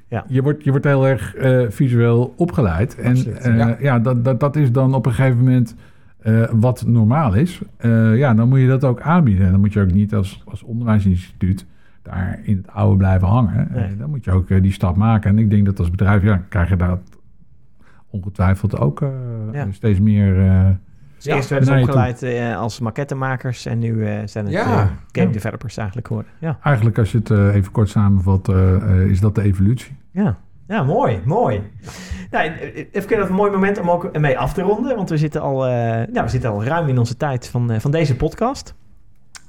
[0.07, 0.23] Ja.
[0.27, 2.95] je, wordt, je wordt heel erg eh, visueel opgeleid.
[2.95, 3.75] En Absoluut, ja.
[3.79, 5.75] ja, dat, dat, dat is dan op een gegeven moment
[6.17, 7.61] eh, wat normaal is.
[7.77, 9.45] Eh, ja, dan moet je dat ook aanbieden.
[9.45, 11.65] En dan moet je ook niet als, als onderwijsinstituut
[12.01, 13.67] daar in het oude blijven hangen.
[13.71, 13.83] Nee.
[13.83, 15.29] Eh, dan moet je ook die stap maken.
[15.29, 16.97] En ik denk dat als bedrijf, ja, krijg je daar
[18.17, 19.09] ongetwijfeld ook eh,
[19.51, 19.67] Ja.
[19.71, 20.39] steeds meer...
[20.47, 20.65] eh,
[21.15, 24.63] Dus eerst werden ze opgeleid eh, als maquettemakers en nu eh, zijn het Ja.
[24.65, 24.77] eh,
[25.11, 25.31] game Ja.
[25.31, 26.31] developers eigenlijk geworden.
[26.39, 26.57] Ja.
[26.63, 29.95] Eigenlijk, als je het eh, even kort samenvat, eh, eh, is dat de evolutie.
[30.11, 30.37] Ja.
[30.67, 31.61] ja, mooi, mooi.
[32.31, 34.95] Nou, eh, even een mooi moment om ook mee af te ronden.
[34.95, 35.71] Want we zitten al, eh,
[36.13, 38.75] ja, we zitten al ruim in onze tijd van, eh, van deze podcast.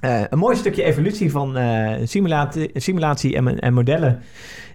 [0.01, 4.19] Eh, een mooi stukje evolutie van eh, simulatie, simulatie en, en modellen.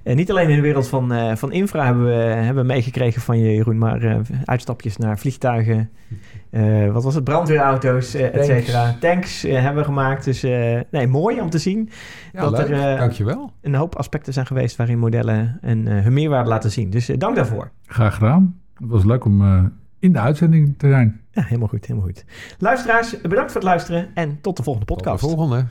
[0.03, 3.21] Eh, niet alleen in de wereld van, eh, van infra hebben we, hebben we meegekregen
[3.21, 5.89] van je, Jeroen, maar eh, uitstapjes naar vliegtuigen.
[6.49, 7.23] eh, wat was het?
[7.23, 8.47] Brandweerauto's, et Tanks.
[8.47, 8.95] cetera.
[8.99, 10.25] Tanks hebben we gemaakt.
[10.25, 11.89] Dus eh, nee, mooi om te zien
[12.33, 12.67] ja Dat leuk.
[12.69, 13.51] er, eh, Dankjewel.
[13.61, 16.89] een hoop aspecten zijn geweest waarin modellen en eh, hun meerwaarde laten zien.
[16.89, 17.71] Dus dank daarvoor.
[17.85, 18.59] Graag gedaan.
[18.79, 19.63] Het was leuk om eh,
[19.99, 21.21] in de uitzending te zijn.
[21.33, 22.25] Ja, helemaal goed, helemaal goed.
[22.57, 25.19] Luisteraars, bedankt voor het luisteren en tot de volgende podcast.
[25.19, 25.65] Tot de volgende.